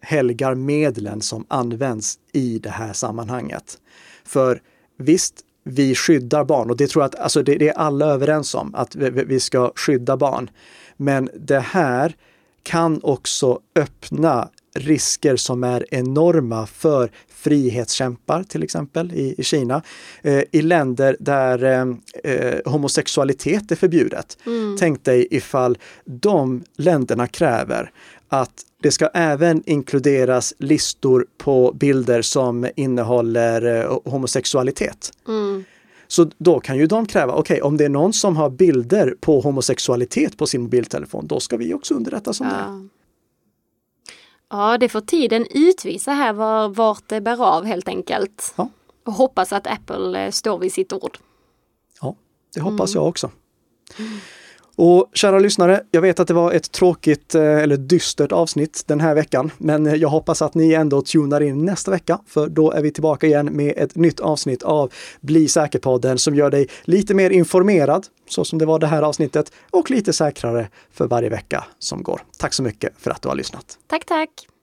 helgar 0.02 0.54
medlen 0.54 1.20
som 1.20 1.44
används 1.48 2.18
i 2.32 2.58
det 2.58 2.70
här 2.70 2.92
sammanhanget. 2.92 3.78
För 4.24 4.62
visst, 4.96 5.44
vi 5.64 5.94
skyddar 5.94 6.44
barn 6.44 6.70
och 6.70 6.76
det 6.76 6.86
tror 6.86 7.02
jag 7.02 7.08
att 7.08 7.14
alltså 7.14 7.42
det, 7.42 7.58
det 7.58 7.68
är 7.68 7.78
alla 7.78 8.06
överens 8.06 8.54
om 8.54 8.74
att 8.74 8.96
vi, 8.96 9.10
vi 9.10 9.40
ska 9.40 9.72
skydda 9.74 10.16
barn. 10.16 10.50
Men 10.96 11.30
det 11.34 11.60
här 11.60 12.16
kan 12.62 13.00
också 13.02 13.60
öppna 13.76 14.48
risker 14.74 15.36
som 15.36 15.64
är 15.64 15.94
enorma 15.94 16.66
för 16.66 17.10
frihetskämpar 17.38 18.42
till 18.42 18.62
exempel 18.62 19.12
i, 19.12 19.34
i 19.38 19.44
Kina. 19.44 19.82
Eh, 20.22 20.42
I 20.52 20.62
länder 20.62 21.16
där 21.20 21.64
eh, 21.64 22.32
eh, 22.32 22.58
homosexualitet 22.64 23.72
är 23.72 23.76
förbjudet. 23.76 24.38
Mm. 24.46 24.76
Tänk 24.78 25.04
dig 25.04 25.28
ifall 25.30 25.78
de 26.04 26.64
länderna 26.76 27.26
kräver 27.26 27.90
att 28.28 28.64
det 28.82 28.90
ska 28.90 29.06
även 29.06 29.62
inkluderas 29.66 30.54
listor 30.58 31.26
på 31.38 31.72
bilder 31.72 32.22
som 32.22 32.68
innehåller 32.76 33.82
eh, 33.82 33.98
homosexualitet. 34.04 35.12
Mm. 35.28 35.64
Så 36.08 36.30
då 36.38 36.60
kan 36.60 36.76
ju 36.76 36.86
de 36.86 37.06
kräva, 37.06 37.32
okej 37.32 37.54
okay, 37.54 37.60
om 37.60 37.76
det 37.76 37.84
är 37.84 37.88
någon 37.88 38.12
som 38.12 38.36
har 38.36 38.50
bilder 38.50 39.14
på 39.20 39.40
homosexualitet 39.40 40.36
på 40.36 40.46
sin 40.46 40.62
mobiltelefon, 40.62 41.26
då 41.26 41.40
ska 41.40 41.56
vi 41.56 41.74
också 41.74 41.94
underrättas 41.94 42.40
om 42.40 42.46
ja. 42.46 42.52
det. 42.52 42.88
Ja, 44.50 44.78
det 44.78 44.88
får 44.88 45.00
tiden 45.00 45.46
utvisa 45.50 46.12
här 46.12 46.32
var, 46.32 46.68
vart 46.68 47.08
det 47.08 47.20
bär 47.20 47.44
av 47.44 47.64
helt 47.64 47.88
enkelt. 47.88 48.54
Ja. 48.56 48.68
Och 49.04 49.12
hoppas 49.12 49.52
att 49.52 49.66
Apple 49.66 50.24
eh, 50.24 50.30
står 50.30 50.58
vid 50.58 50.72
sitt 50.72 50.92
ord. 50.92 51.18
Ja, 52.00 52.14
det 52.54 52.60
hoppas 52.60 52.94
mm. 52.94 53.02
jag 53.02 53.08
också. 53.08 53.30
Och 54.80 55.10
kära 55.12 55.38
lyssnare, 55.38 55.82
jag 55.90 56.00
vet 56.00 56.20
att 56.20 56.28
det 56.28 56.34
var 56.34 56.52
ett 56.52 56.72
tråkigt 56.72 57.34
eh, 57.34 57.42
eller 57.42 57.76
dystert 57.76 58.32
avsnitt 58.32 58.82
den 58.86 59.00
här 59.00 59.14
veckan, 59.14 59.50
men 59.58 59.86
eh, 59.86 59.94
jag 59.94 60.08
hoppas 60.08 60.42
att 60.42 60.54
ni 60.54 60.72
ändå 60.72 61.02
tunar 61.02 61.40
in 61.40 61.64
nästa 61.64 61.90
vecka, 61.90 62.18
för 62.26 62.48
då 62.48 62.72
är 62.72 62.82
vi 62.82 62.90
tillbaka 62.90 63.26
igen 63.26 63.46
med 63.46 63.74
ett 63.76 63.94
nytt 63.96 64.20
avsnitt 64.20 64.62
av 64.62 64.92
Bli 65.20 65.48
säker-podden 65.48 66.18
som 66.18 66.34
gör 66.34 66.50
dig 66.50 66.68
lite 66.82 67.14
mer 67.14 67.30
informerad, 67.30 68.06
så 68.28 68.44
som 68.44 68.58
det 68.58 68.66
var 68.66 68.78
det 68.78 68.86
här 68.86 69.02
avsnittet, 69.02 69.52
och 69.70 69.90
lite 69.90 70.12
säkrare 70.12 70.68
för 70.92 71.06
varje 71.06 71.28
vecka 71.28 71.64
som 71.78 72.02
går. 72.02 72.20
Tack 72.38 72.54
så 72.54 72.62
mycket 72.62 72.92
för 72.98 73.10
att 73.10 73.22
du 73.22 73.28
har 73.28 73.36
lyssnat. 73.36 73.78
Tack, 73.86 74.04
tack! 74.04 74.57